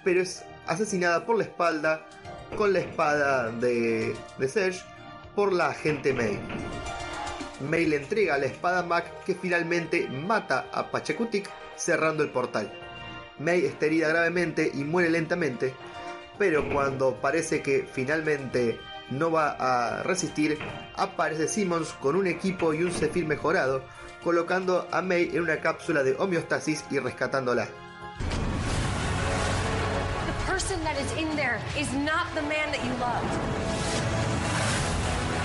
pero 0.04 0.22
es 0.22 0.44
asesinada 0.68 1.26
por 1.26 1.38
la 1.38 1.44
espalda 1.44 2.06
con 2.56 2.74
la 2.74 2.80
espada 2.80 3.52
de, 3.52 4.16
Serge 4.48 4.84
por 5.36 5.54
la 5.54 5.68
agente 5.68 6.14
May. 6.14 6.40
May 7.70 7.86
le 7.86 7.98
entrega 7.98 8.38
la 8.38 8.46
espada 8.46 8.80
a 8.80 8.84
Mac 8.84 9.24
que 9.26 9.36
finalmente 9.36 10.08
mata 10.08 10.68
a 10.72 10.90
Pachacutic 10.90 11.50
cerrando 11.76 12.24
el 12.24 12.30
portal. 12.30 12.72
May 13.38 13.66
está 13.66 13.86
herida 13.86 14.10
gravemente 14.10 14.72
y 14.74 14.84
muere 14.84 15.10
lentamente, 15.10 15.74
pero 16.38 16.68
cuando 16.70 17.16
parece 17.22 17.62
que 17.62 17.88
finalmente 17.92 18.80
no 19.12 19.32
va 19.32 19.56
a 19.60 20.04
resistir, 20.04 20.58
aparece 20.96 21.48
Simmons 21.48 21.94
con 22.02 22.16
un 22.16 22.28
equipo 22.28 22.74
y 22.74 22.84
un 22.84 22.92
Zephyr 22.92 23.26
mejorado, 23.26 23.84
colocando 24.24 24.88
a 24.92 25.02
May 25.02 25.30
en 25.34 25.42
una 25.42 25.62
cápsula 25.62 26.04
de 26.04 26.16
homeostasis 26.18 26.84
y 26.92 27.00
rescatándola. 27.00 27.68
The 30.26 30.52
person 30.52 30.84
that 30.84 31.00
is 31.00 31.12
in 31.18 31.36
there 31.36 31.60
is 31.78 31.92
not 31.94 32.28
the 32.36 32.42
man 32.42 32.72
that 32.72 32.84
you 32.84 32.92
loved. 33.00 33.26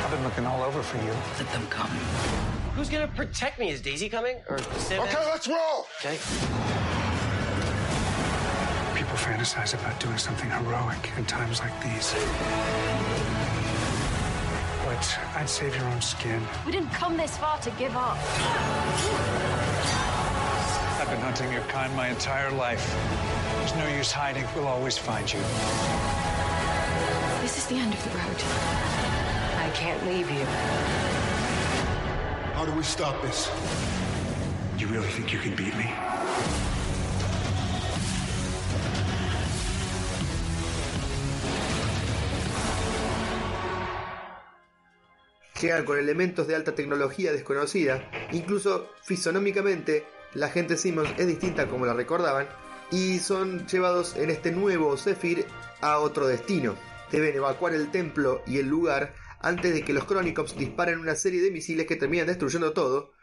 I've 0.04 0.10
been 0.10 0.24
looking 0.24 0.46
all 0.46 0.62
over 0.62 0.82
for 0.82 0.98
you. 0.98 1.12
Let 1.38 1.50
them 1.52 1.66
come. 1.70 1.90
Who's 2.76 2.88
gonna 2.90 3.08
protect 3.08 3.58
me? 3.58 3.70
Is 3.70 3.80
Daisy 3.80 4.08
coming? 4.08 4.36
Or? 4.48 4.58
Okay, 4.58 5.24
let's 5.30 5.46
roll! 5.46 5.86
Okay. 6.00 6.18
People 8.94 9.16
fantasize 9.16 9.74
about 9.74 10.00
doing 10.00 10.18
something 10.18 10.50
heroic 10.50 11.10
in 11.16 11.24
times 11.24 11.60
like 11.60 11.72
these. 11.82 12.14
But 14.94 15.18
I'd 15.34 15.48
save 15.48 15.74
your 15.74 15.86
own 15.86 16.00
skin. 16.00 16.40
We 16.64 16.70
didn't 16.70 16.90
come 16.90 17.16
this 17.16 17.36
far 17.36 17.58
to 17.58 17.70
give 17.72 17.96
up. 17.96 18.16
I've 21.00 21.10
been 21.10 21.18
hunting 21.18 21.50
your 21.52 21.62
kind 21.62 21.92
my 21.96 22.10
entire 22.10 22.52
life. 22.52 22.94
There's 23.58 23.74
no 23.74 23.88
use 23.88 24.12
hiding. 24.12 24.46
We'll 24.54 24.68
always 24.68 24.96
find 24.96 25.26
you. 25.32 25.40
This 27.42 27.58
is 27.58 27.66
the 27.66 27.74
end 27.74 27.92
of 27.92 28.04
the 28.04 28.10
road. 28.10 28.36
I 29.58 29.68
can't 29.74 30.00
leave 30.06 30.30
you. 30.30 30.44
How 32.54 32.64
do 32.64 32.70
we 32.70 32.84
stop 32.84 33.20
this? 33.20 33.50
You 34.78 34.86
really 34.86 35.08
think 35.08 35.32
you 35.32 35.40
can 35.40 35.56
beat 35.56 35.76
me? 35.76 35.92
Llegan 45.64 45.86
con 45.86 45.98
elementos 45.98 46.46
de 46.46 46.54
alta 46.54 46.74
tecnología 46.74 47.32
desconocida, 47.32 48.06
incluso 48.32 48.90
fisonómicamente 49.02 50.04
la 50.34 50.50
gente 50.50 50.76
Simmons 50.76 51.14
es 51.16 51.26
distinta 51.26 51.68
como 51.68 51.86
la 51.86 51.94
recordaban, 51.94 52.46
y 52.90 53.18
son 53.18 53.66
llevados 53.66 54.14
en 54.16 54.28
este 54.28 54.52
nuevo 54.52 54.98
Zephyr 54.98 55.46
a 55.80 56.00
otro 56.00 56.26
destino. 56.26 56.76
deben 57.10 57.34
evacuar 57.34 57.72
el 57.72 57.90
templo 57.90 58.42
y 58.46 58.58
el 58.58 58.68
lugar 58.68 59.14
antes 59.40 59.72
de 59.72 59.82
que 59.82 59.94
los 59.94 60.04
Chronicops 60.04 60.54
disparen 60.54 60.98
una 60.98 61.14
serie 61.14 61.40
de 61.40 61.50
misiles 61.50 61.86
que 61.86 61.96
terminan 61.96 62.26
destruyendo 62.26 62.74
todo. 62.74 63.14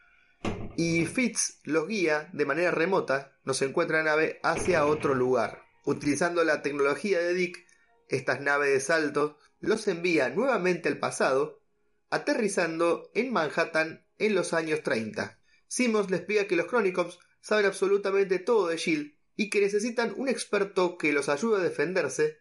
Y 0.76 1.06
Fitz 1.06 1.60
los 1.64 1.88
guía 1.88 2.28
de 2.34 2.48
manera 2.48 2.72
remota, 2.72 3.38
nos 3.46 3.62
encuentra 3.62 4.00
la 4.00 4.06
nave 4.16 4.40
hacia 4.42 4.88
otro 4.88 5.14
lugar. 5.14 5.62
Utilizando 5.86 6.44
la 6.44 6.64
tecnología 6.64 7.20
de 7.20 7.36
Dick, 7.36 7.68
estas 8.10 8.42
naves 8.42 8.72
de 8.72 8.80
salto 8.80 9.38
los 9.60 9.88
envía 9.88 10.30
nuevamente 10.30 10.90
al 10.90 10.98
pasado, 10.98 11.61
aterrizando 12.12 13.10
en 13.16 13.34
Manhattan 13.34 14.06
en 14.20 14.36
los 14.36 14.54
años 14.54 14.84
30. 14.84 15.40
Simmons 15.68 16.12
les 16.12 16.20
explica 16.20 16.46
que 16.46 16.56
los 16.56 16.68
Chronicops 16.68 17.18
saben 17.40 17.66
absolutamente 17.66 18.38
todo 18.38 18.68
de 18.68 18.78
Shield 18.78 19.14
y 19.36 19.50
que 19.50 19.62
necesitan 19.62 20.14
un 20.18 20.28
experto 20.30 20.98
que 20.98 21.14
los 21.14 21.30
ayude 21.30 21.60
a 21.60 21.64
defenderse, 21.64 22.40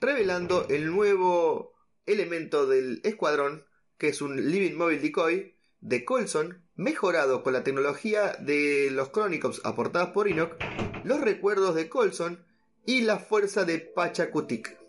revelando 0.00 0.66
el 0.68 0.90
nuevo 0.90 1.74
elemento 2.06 2.66
del 2.66 3.00
escuadrón, 3.04 3.64
que 3.98 4.08
es 4.08 4.22
un 4.22 4.50
Living 4.50 4.74
Mobile 4.74 5.00
Decoy 5.00 5.56
de 5.80 6.04
Colson, 6.04 6.66
mejorado 6.74 7.42
con 7.42 7.52
la 7.52 7.62
tecnología 7.62 8.32
de 8.40 8.88
los 8.90 9.10
Chronicops 9.10 9.60
aportadas 9.64 10.08
por 10.08 10.26
Enoch, 10.26 10.56
los 11.04 11.20
recuerdos 11.20 11.74
de 11.74 11.88
Colson 11.88 12.44
y 12.86 13.02
la 13.02 13.18
fuerza 13.18 13.64
de 13.64 13.78
Pachacutic. 13.78 14.81